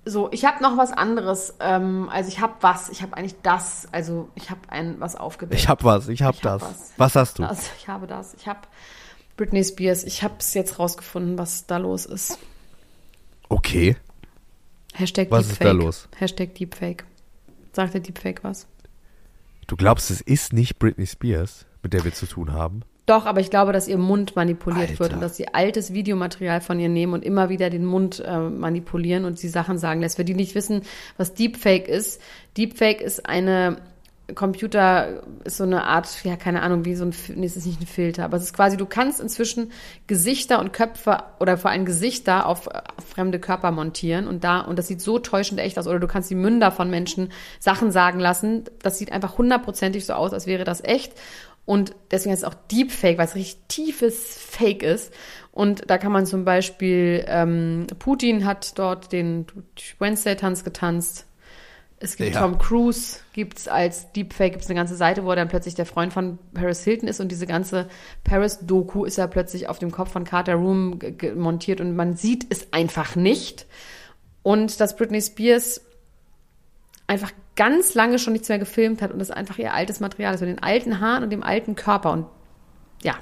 [0.09, 1.55] So, ich habe noch was anderes.
[1.59, 2.89] Ähm, also ich habe was.
[2.91, 3.89] Ich habe eigentlich das.
[3.91, 5.61] Also ich habe ein was aufgedeckt.
[5.61, 6.63] Ich hab was, ich hab Ich hab das.
[6.63, 6.93] was.
[6.97, 7.43] Was hast du?
[7.43, 7.71] das.
[7.79, 8.35] Ich habe das.
[8.35, 8.61] Ich habe
[9.37, 10.05] Britney Spears.
[10.05, 12.39] Ich habe es jetzt rausgefunden, was da los ist.
[13.49, 13.97] Okay.
[14.95, 15.67] Hashtag Was ist Deepfake.
[15.67, 16.09] da los?
[16.17, 17.05] Hashtag Deepfake.
[17.73, 18.67] Sagt der Deepfake was?
[19.67, 22.83] Du glaubst, es ist nicht Britney Spears, mit der wir zu tun haben?
[23.07, 24.99] Doch, aber ich glaube, dass ihr Mund manipuliert Alter.
[24.99, 28.39] wird und dass sie altes Videomaterial von ihr nehmen und immer wieder den Mund äh,
[28.39, 30.17] manipulieren und sie Sachen sagen lässt.
[30.17, 30.83] Für die nicht wissen,
[31.17, 32.21] was Deepfake ist.
[32.57, 33.77] Deepfake ist eine
[34.35, 37.81] Computer ist so eine Art, ja, keine Ahnung, wie so ein, nee, es ist nicht
[37.81, 39.71] ein Filter, aber es ist quasi, du kannst inzwischen
[40.09, 44.79] Gesichter und Köpfe oder vor allem Gesichter auf, auf fremde Körper montieren und da, und
[44.81, 47.31] das sieht so täuschend echt aus, oder du kannst die Münder von Menschen
[47.61, 51.13] Sachen sagen lassen, das sieht einfach hundertprozentig so aus, als wäre das echt.
[51.67, 55.13] Und deswegen ist es auch Deepfake, weil es richtig tiefes Fake ist.
[55.51, 59.47] Und da kann man zum Beispiel, ähm, Putin hat dort den
[59.99, 61.27] Wednesday-Tanz getanzt.
[61.99, 62.43] Es gibt Ja.
[62.43, 66.13] Tom Cruise, gibt's als Deepfake, gibt's eine ganze Seite, wo er dann plötzlich der Freund
[66.13, 67.89] von Paris Hilton ist und diese ganze
[68.23, 70.99] Paris-Doku ist ja plötzlich auf dem Kopf von Carter Room
[71.35, 73.67] montiert und man sieht es einfach nicht.
[74.43, 75.81] Und dass Britney Spears
[77.07, 80.41] einfach ganz lange schon nichts mehr gefilmt hat und das einfach ihr altes Material ist
[80.41, 82.27] mit den alten Haaren und dem alten Körper und
[83.03, 83.15] ja,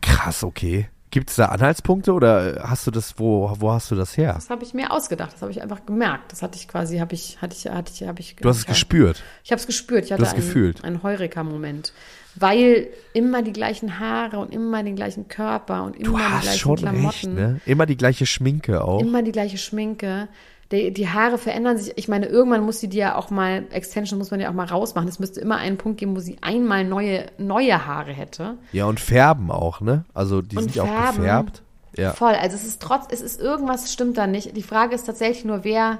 [0.00, 0.88] Krass, okay.
[1.10, 4.34] Gibt es da Anhaltspunkte oder hast du das, wo, wo hast du das her?
[4.34, 7.14] das habe ich mir ausgedacht, das habe ich einfach gemerkt, das hatte ich quasi, habe
[7.14, 8.36] ich, hatte ich, hatte ich, habe ich.
[8.36, 9.22] Du hast es gespürt.
[9.42, 10.84] Ich habe es gespürt, ich hatte hast einen, gefühlt.
[10.84, 11.94] einen Heureka-Moment,
[12.34, 16.42] weil immer die gleichen Haare und immer den gleichen Körper und Du immer die hast
[16.42, 17.60] gleichen schon Klamotten, recht, ne?
[17.64, 19.00] Immer die gleiche Schminke auch.
[19.00, 20.28] immer die gleiche Schminke.
[20.70, 21.96] Die, die Haare verändern sich.
[21.96, 24.66] Ich meine, irgendwann muss sie die ja auch mal, Extension muss man ja auch mal
[24.66, 25.08] rausmachen.
[25.08, 28.58] Es müsste immer einen Punkt geben, wo sie einmal neue, neue Haare hätte.
[28.72, 30.04] Ja, und färben auch, ne?
[30.12, 31.62] Also die Und sind ja auch gefärbt.
[31.96, 32.12] Ja.
[32.12, 32.34] Voll.
[32.34, 34.56] Also es ist trotz, es ist irgendwas stimmt da nicht.
[34.56, 35.98] Die Frage ist tatsächlich nur, wer,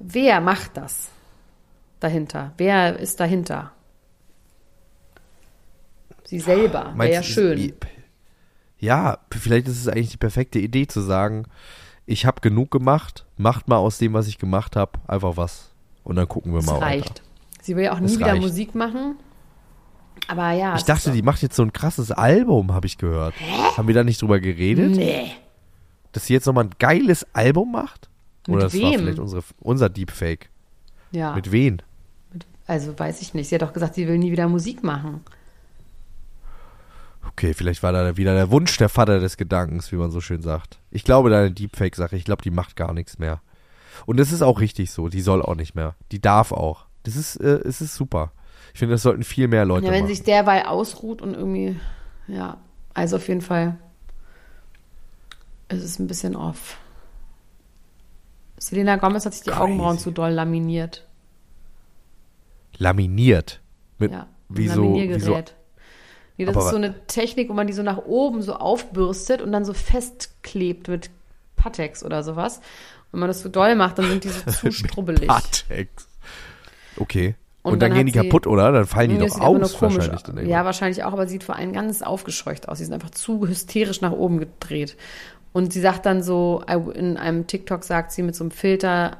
[0.00, 1.08] wer macht das
[2.00, 2.52] dahinter?
[2.56, 3.72] Wer ist dahinter?
[6.24, 6.92] Sie selber.
[6.96, 7.72] Wäre ja schön.
[8.78, 11.46] Ja, vielleicht ist es eigentlich die perfekte Idee zu sagen,
[12.10, 15.70] ich habe genug gemacht, macht mal aus dem, was ich gemacht habe, einfach was.
[16.02, 17.10] Und dann gucken wir Es mal reicht.
[17.10, 17.22] weiter.
[17.62, 18.42] Sie will ja auch nie Es wieder reicht.
[18.42, 19.16] Musik machen.
[20.28, 20.74] Aber ja.
[20.76, 23.34] Ich dachte, die macht jetzt so ein krasses Album, habe ich gehört.
[23.76, 24.96] Haben wir da nicht drüber geredet?
[24.96, 25.30] Nee.
[26.12, 28.08] Dass sie jetzt nochmal ein geiles Album macht?
[28.46, 29.00] Mit Oder das war wem?
[29.00, 30.50] vielleicht unsere, unser Deepfake.
[31.12, 31.34] Ja.
[31.34, 31.80] Mit wen?
[32.66, 33.48] Also weiß ich nicht.
[33.48, 35.22] Sie hat doch gesagt, sie will nie wieder Musik machen.
[37.32, 40.42] Okay, vielleicht war da wieder der Wunsch der Vater des Gedankens, wie man so schön
[40.42, 40.78] sagt.
[40.90, 43.40] Ich glaube, deine Deepfake-Sache, ich glaube, die macht gar nichts mehr.
[44.06, 45.08] Und das ist auch richtig so.
[45.08, 45.94] Die soll auch nicht mehr.
[46.12, 46.86] Die darf auch.
[47.04, 48.32] Das ist, äh, es ist super.
[48.72, 50.14] Ich finde, das sollten viel mehr Leute Ja, wenn machen.
[50.14, 51.78] sich derweil ausruht und irgendwie,
[52.28, 52.58] ja,
[52.94, 53.78] also auf jeden Fall,
[55.68, 56.78] es ist ein bisschen off.
[58.58, 59.62] Selena Gomez hat sich die Crazy.
[59.62, 61.06] Augenbrauen zu doll laminiert.
[62.76, 63.60] Laminiert.
[63.98, 65.42] Mit, Ja, wie so, wie so.
[66.40, 69.42] Nee, das Aber ist so eine Technik, wo man die so nach oben so aufbürstet
[69.42, 71.10] und dann so festklebt mit
[71.56, 72.62] Patex oder sowas.
[73.12, 75.28] Wenn man das so doll macht, dann sind die so zu strubbelig.
[75.28, 76.08] Patex.
[76.96, 77.34] Okay.
[77.62, 78.72] Und Und, dann, dann gehen die kaputt, oder?
[78.72, 80.22] Dann fallen die doch aus wahrscheinlich.
[80.22, 82.78] Dann Ja, wahrscheinlich auch, aber sieht vor allem ganz aufgescheucht aus.
[82.78, 84.96] Sie sind einfach zu hysterisch nach oben gedreht.
[85.52, 86.62] Und sie sagt dann so,
[86.94, 89.18] in einem TikTok sagt sie mit so einem Filter,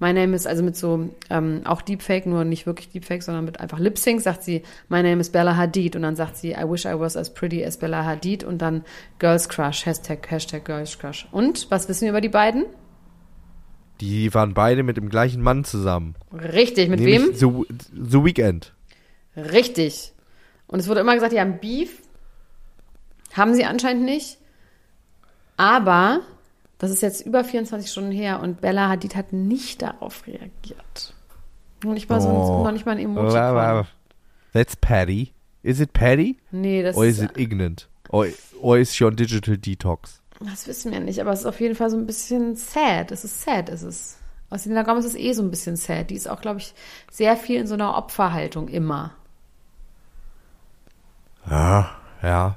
[0.00, 3.60] my name is, also mit so, ähm, auch Deepfake, nur nicht wirklich Deepfake, sondern mit
[3.60, 5.96] einfach Lip Sync, sagt sie, my name is Bella Hadid.
[5.96, 8.44] Und dann sagt sie, I wish I was as pretty as Bella Hadid.
[8.44, 8.84] Und dann
[9.18, 11.28] Girls Crush, Hashtag, Hashtag Girls Crush.
[11.30, 12.64] Und, was wissen wir über die beiden?
[14.00, 16.16] Die waren beide mit dem gleichen Mann zusammen.
[16.32, 17.66] Richtig, mit Nämlich wem?
[17.68, 17.74] The,
[18.10, 18.72] The Weekend.
[19.36, 20.12] Richtig.
[20.66, 22.02] Und es wurde immer gesagt, die haben Beef.
[23.32, 24.38] Haben sie anscheinend nicht.
[25.56, 26.20] Aber
[26.84, 31.14] das ist jetzt über 24 Stunden her und Bella Hadid hat nicht darauf reagiert.
[31.82, 32.64] Noch nicht mal so ein, Oh.
[32.64, 33.84] noch nicht mal ein Emoji.
[34.52, 35.32] That's Patty.
[35.62, 36.36] Is it Patty?
[36.50, 37.88] Nee, das Or is ist, it ignorant?
[38.10, 38.26] Or,
[38.60, 40.20] or is she on digital detox?
[40.40, 43.10] das wissen wir nicht, aber es ist auf jeden Fall so ein bisschen sad.
[43.10, 44.18] Es ist sad, es ist.
[44.50, 46.10] Aus Selena Gomez ist eh so ein bisschen sad.
[46.10, 46.74] Die ist auch, glaube ich,
[47.10, 49.12] sehr viel in so einer Opferhaltung immer.
[51.50, 51.90] Ja,
[52.22, 52.56] ja.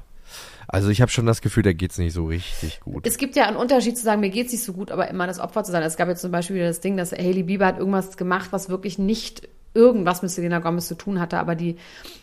[0.70, 3.06] Also ich habe schon das Gefühl, da geht's nicht so richtig gut.
[3.06, 5.40] Es gibt ja einen Unterschied zu sagen, mir geht's nicht so gut, aber immer das
[5.40, 5.82] Opfer zu sein.
[5.82, 8.68] Es gab jetzt zum Beispiel wieder das Ding, dass Hailey Bieber hat irgendwas gemacht, was
[8.68, 11.76] wirklich nicht irgendwas mit Selena Gomez zu tun hatte, aber die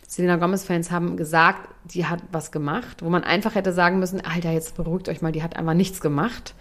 [0.06, 4.52] Selena Gomez-Fans haben gesagt, die hat was gemacht, wo man einfach hätte sagen müssen, Alter,
[4.52, 6.54] jetzt beruhigt euch mal, die hat einfach nichts gemacht.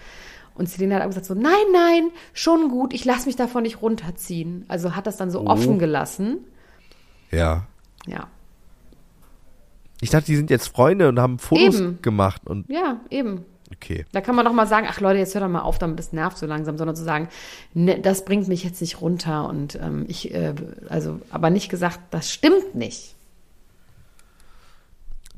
[0.55, 3.81] Und Selena hat aber gesagt so, nein, nein, schon gut, ich lasse mich davon nicht
[3.81, 4.65] runterziehen.
[4.69, 5.47] Also hat das dann so Oh.
[5.47, 6.39] offen gelassen.
[7.31, 7.67] ja.
[8.07, 8.27] Ja,
[10.01, 12.01] Ich dachte, die sind jetzt Freunde und haben Fotos Eben.
[12.01, 13.45] gemacht und ja, eben.
[13.73, 14.05] okay.
[14.11, 16.11] Da kann man doch mal sagen, ach Leute, jetzt hört doch mal auf, damit es
[16.11, 17.29] nervt so langsam, sondern zu sagen,
[17.73, 20.53] ne, das bringt mich jetzt nicht runter und ähm, ich, äh,
[20.89, 23.15] also, aber nicht gesagt, das stimmt nicht.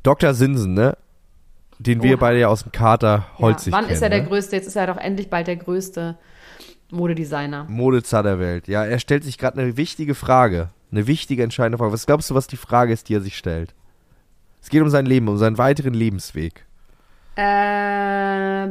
[0.03, 0.33] Dr.
[0.33, 0.97] Sinsen, ne?
[1.79, 2.19] Den wir Oha.
[2.19, 3.95] beide ja aus dem Kater Holzig ja, wann kennen.
[3.95, 4.27] ist er der ne?
[4.27, 4.55] größte?
[4.55, 6.17] Jetzt ist er doch endlich bald der größte
[6.89, 7.65] Modedesigner.
[7.69, 8.67] Modezar der Welt.
[8.67, 10.69] Ja, er stellt sich gerade eine wichtige Frage.
[10.91, 11.91] Eine wichtige, entscheidende Frage.
[11.91, 13.75] Was glaubst du, was die Frage ist, die er sich stellt?
[14.67, 16.65] Es geht um sein Leben, um seinen weiteren Lebensweg.
[17.37, 18.67] Äh,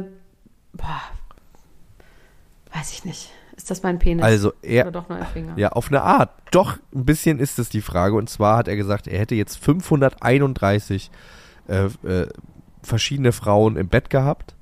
[0.73, 1.01] boah,
[2.71, 3.31] weiß ich nicht.
[3.55, 4.23] Ist das mein Penis?
[4.23, 5.53] Also er, Oder doch nur ein Finger?
[5.57, 6.29] Ja, auf eine Art.
[6.51, 8.15] Doch, ein bisschen ist es die Frage.
[8.15, 11.09] Und zwar hat er gesagt, er hätte jetzt 531
[11.67, 12.27] äh, äh,
[12.83, 14.53] verschiedene Frauen im Bett gehabt,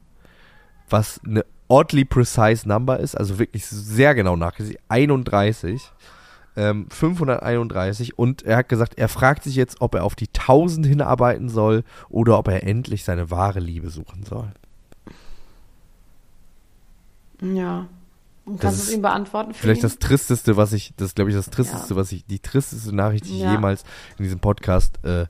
[0.90, 4.80] was eine oddly precise number ist, also wirklich sehr genau nachgesehen.
[4.88, 5.92] 31.
[6.58, 10.86] Ähm, 531 und er hat gesagt, er fragt sich jetzt, ob er auf die 1000
[10.86, 14.47] hinarbeiten soll oder ob er endlich seine wahre Liebe suchen soll.
[17.41, 17.88] Ja.
[18.45, 19.53] Und kannst du es ihm beantworten?
[19.53, 19.84] Vielleicht ihn?
[19.84, 21.99] das tristeste, was ich, das glaube ich das tristeste, Ja.
[21.99, 23.51] was ich, die tristeste Nachricht, die ich Ja.
[23.51, 23.84] jemals
[24.18, 25.26] in diesem Podcast, äh,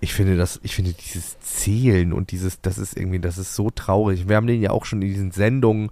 [0.00, 3.70] ich finde das, ich finde dieses Zählen und dieses, das ist irgendwie, das ist so
[3.70, 4.28] traurig.
[4.28, 5.90] Wir haben den ja auch schon in diesen Sendungen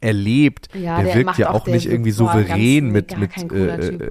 [0.00, 0.68] erlebt.
[0.74, 4.10] Ja, der, der wirkt ja auch- auch nicht irgendwie so souverän mit, mit, äh, äh,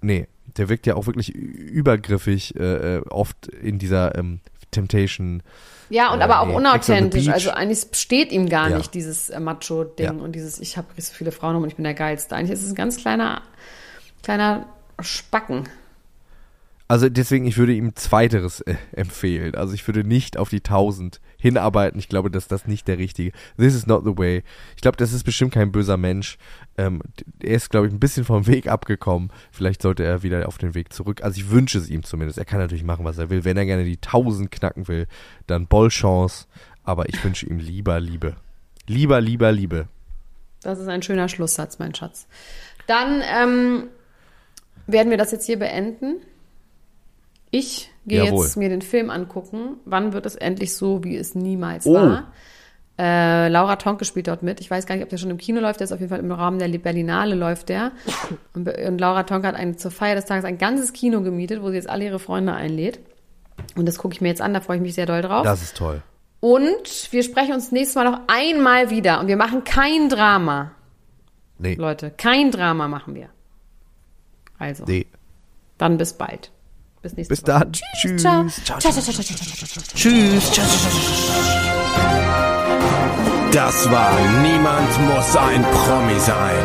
[0.00, 0.26] nee,
[0.56, 5.42] der wirkt ja auch wirklich übergriffig, äh, äh, oft in dieser ähm, Temptation.
[5.90, 7.28] Ja, und Äh, aber auch nee, unauthentisch.
[7.28, 8.78] Also eigentlich steht ihm gar Ja.
[8.78, 10.12] nicht dieses äh, Macho-Ding Ja.
[10.12, 12.34] und dieses, ich habe so viele Frauen um und ich bin der Geilste.
[12.36, 13.42] Eigentlich ist es ein ganz kleiner,
[14.22, 14.66] kleiner
[15.00, 15.64] Spacken.
[16.86, 19.54] Also deswegen, ich würde ihm Zweiteres äh, empfehlen.
[19.54, 21.98] Also ich würde nicht auf die 1000 hinarbeiten.
[21.98, 23.32] Ich glaube, dass das nicht der richtige.
[23.56, 24.42] This is not the way.
[24.76, 26.36] Ich glaube, das ist bestimmt kein böser Mensch.
[26.76, 27.00] Ähm,
[27.42, 29.30] er ist, glaube ich, ein bisschen vom Weg abgekommen.
[29.50, 31.22] Vielleicht sollte er wieder auf den Weg zurück.
[31.22, 32.38] Also ich wünsche es ihm zumindest.
[32.38, 33.44] Er kann natürlich machen, was er will.
[33.44, 35.06] Wenn er gerne die 1000 knacken will,
[35.46, 36.46] dann Bollchance.
[36.82, 38.36] Aber ich wünsche ihm lieber Liebe.
[38.86, 39.88] Lieber, lieber Liebe.
[40.60, 42.26] Das ist ein schöner Schlusssatz, mein Schatz.
[42.86, 43.84] Dann ähm,
[44.86, 46.16] werden wir das jetzt hier beenden.
[47.56, 48.44] Ich gehe Jawohl.
[48.44, 49.76] jetzt mir den Film angucken.
[49.84, 51.94] Wann wird es endlich so, wie es niemals Oh.
[51.94, 52.32] war?
[52.98, 54.60] Äh, Laura Tonke spielt dort mit.
[54.60, 55.80] Ich weiß gar nicht, ob der schon im Kino läuft.
[55.80, 57.92] Der ist auf jeden Fall im Rahmen der Berlinale läuft der.
[58.54, 61.70] Und, und Laura Tonke hat ein, zur Feier des Tages ein ganzes Kino gemietet, wo
[61.70, 63.00] sie jetzt alle ihre Freunde einlädt.
[63.76, 64.52] Und das gucke ich mir jetzt an.
[64.54, 65.44] Da freue ich mich sehr doll drauf.
[65.44, 66.02] Das ist toll.
[66.40, 69.18] Und wir sprechen uns nächstes Mal noch einmal wieder.
[69.20, 70.72] Und wir machen kein Drama.
[71.58, 71.74] Nee.
[71.76, 73.28] Leute, kein Drama machen wir.
[74.58, 75.06] Also, Nee.
[75.78, 76.50] dann bis bald.
[77.04, 77.70] Bis nächste Bis dann.
[77.70, 78.22] Tschüss.
[79.94, 80.50] Tschüss.
[83.52, 86.64] Das war Niemand muss ein Promi sein.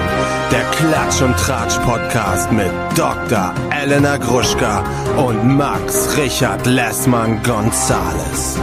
[0.50, 3.54] Der Klatsch und Tratsch Podcast mit Dr.
[3.70, 4.86] Elena Gruschka
[5.18, 8.58] und Max Richard Lessmann Gonzales.